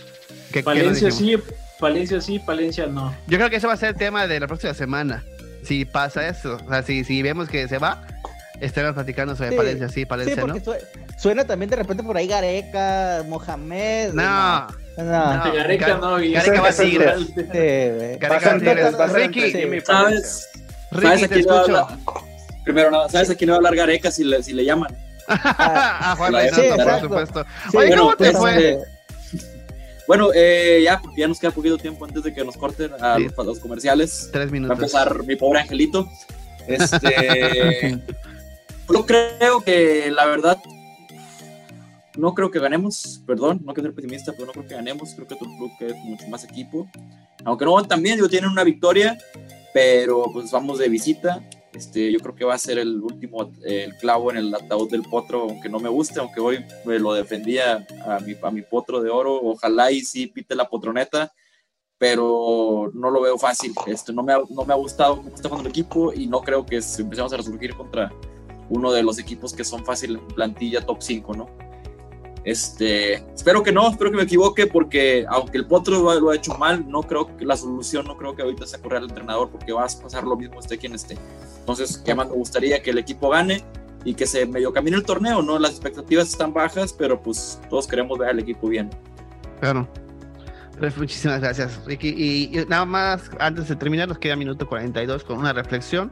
[0.52, 1.38] ¿Qué- qué nos Palencia sí,
[1.80, 3.14] Palencia sí, Palencia no.
[3.28, 5.24] Yo creo que ese va a ser el tema de la próxima semana.
[5.64, 8.04] Si pasa eso, o sea, si, si vemos que se va,
[8.60, 9.56] estaremos platicando sobre Sí.
[9.58, 10.66] Palencia, sí, Sí, Palencia, porque ¿no?
[10.66, 10.82] sue-
[11.18, 14.14] suena también de repente por ahí Gareca, Mohamed.
[14.14, 14.68] No,
[14.98, 15.04] No,
[15.38, 17.02] No, Gareca Gar- no, y- Gareca va a seguir.
[17.02, 19.52] Gareca Vas a a Ricky,
[19.86, 20.50] ¿Sabes?
[20.92, 21.78] Ricky, ¿Sabes te a va a escucho.
[21.78, 21.88] hablar?
[22.64, 24.96] Primero, nada, ¿sabes a quién va a hablar Gareca si le, si le llaman?
[25.28, 27.46] ah, Juan La- Reynoso, sí, por supuesto.
[27.72, 28.80] Sí, Oye, bueno, ¿cómo te pues, fue?
[30.08, 33.18] Bueno, eh, ya, porque ya nos queda poquito tiempo antes de que nos corten a,
[33.18, 33.28] Sí.
[33.46, 34.30] los, comerciales.
[34.32, 34.78] Tres Va a minutos.
[34.78, 36.08] empezar mi pobre angelito.
[36.68, 38.00] Este,
[38.94, 40.58] yo creo que la verdad
[42.18, 45.14] no creo que ganemos, perdón, no quiero ser pesimista, pero no creo que ganemos.
[45.14, 46.90] Creo que Toluca es mucho más equipo.
[47.46, 49.18] Aunque no van tan bien, tienen una victoria,
[49.74, 51.42] pero pues vamos de visita.
[51.74, 55.04] Este, yo creo que va a ser el último el clavo en el ataúd del
[55.04, 59.02] potro, aunque no me guste, aunque hoy me lo defendía a mi, a mi potro
[59.02, 59.40] de oro.
[59.42, 61.32] Ojalá y sí pite la potroneta,
[61.98, 63.74] pero no lo veo fácil.
[63.88, 65.24] Este, no, me ha, no me ha gustado
[65.60, 68.12] el equipo y no creo que empecemos a resurgir contra
[68.70, 71.71] uno de los equipos que son fácil en plantilla top 5, ¿no?
[72.44, 76.58] Este, espero que no, espero que me equivoque porque aunque el Potro lo, ha hecho
[76.58, 79.72] mal, no creo que la solución, no creo que ahorita sea correr al entrenador porque
[79.72, 81.18] va a pasar lo mismo esté quien esté.
[81.60, 83.64] Entonces, ya más me gustaría que el equipo gane
[84.04, 85.60] y que se medio camine el torneo, ¿no?
[85.60, 88.90] Las expectativas están bajas, pero pues todos queremos ver al equipo bien.
[89.60, 89.88] Claro.
[90.82, 92.10] Pues, muchísimas gracias, Ricky.
[92.10, 96.12] Y, nada más, antes de terminar, nos queda minuto 42 con una reflexión.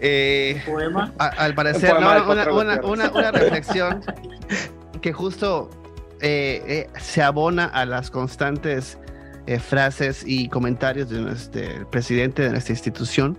[0.00, 1.12] Eh, ¿Poema?
[1.18, 4.00] al parecer, una, una, reflexión
[5.00, 5.70] que justo
[6.20, 8.98] eh, eh, se abona a las constantes
[9.46, 13.38] eh, frases y comentarios de nuestro presidente de nuestra institución.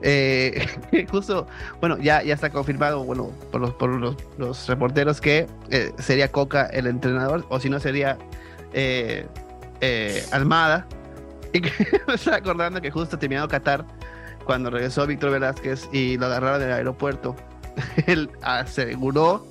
[1.10, 1.48] justo,
[1.80, 3.90] bueno, ya, ya está confirmado, bueno, por los, por
[4.38, 5.48] los, reporteros que
[5.98, 8.18] sería Coca el entrenador, o si no sería
[10.32, 10.86] Almada.
[11.54, 11.72] Y que
[12.06, 13.86] me está acordando que justo terminado Qatar,
[14.44, 17.34] cuando regresó Víctor Velázquez y lo agarraron del aeropuerto,
[18.06, 19.46] él aseguró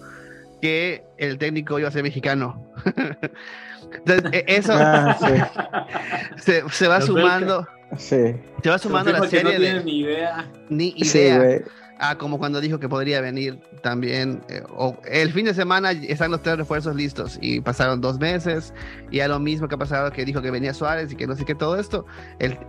[0.61, 2.63] que el técnico iba a ser mexicano.
[3.93, 5.17] Entonces, e-, eso ah,
[6.37, 7.67] se, va sumando.
[7.97, 9.83] Se va sumando la serie no de.
[9.83, 10.45] Ni idea.
[10.69, 11.61] Ni idea.
[11.99, 14.43] Ah, como cuando dijo que podría venir también.
[14.49, 18.73] Eh, o el fin de semana están los tres refuerzos listos y pasaron dos meses.
[19.09, 21.35] Y a lo mismo que ha pasado que dijo que venía Suárez y que no
[21.35, 22.05] sé qué, todo esto.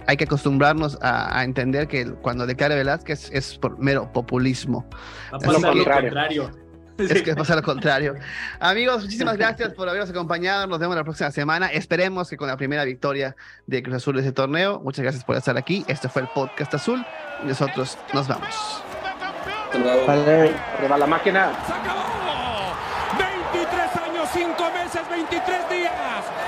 [0.07, 4.89] hay que acostumbrarnos a, entender que cuando declara Velázquez es por mero populismo.
[5.33, 6.51] Va a lo contrario.
[6.99, 8.17] Es que pasa lo contrario.
[8.61, 10.67] Amigos, muchísimas gracias por habernos acompañado.
[10.67, 11.69] Nos vemos la próxima semana.
[11.69, 14.81] Esperemos que con la primera victoria de Cruz Azul de ese torneo.
[14.81, 15.85] Muchas gracias por estar aquí.
[15.89, 17.05] Este fue el Podcast Azul
[17.45, 18.83] nosotros nos vamos.
[20.07, 21.51] Vale, arriba la máquina.
[23.53, 26.48] 23 años, 5 meses, 23 días.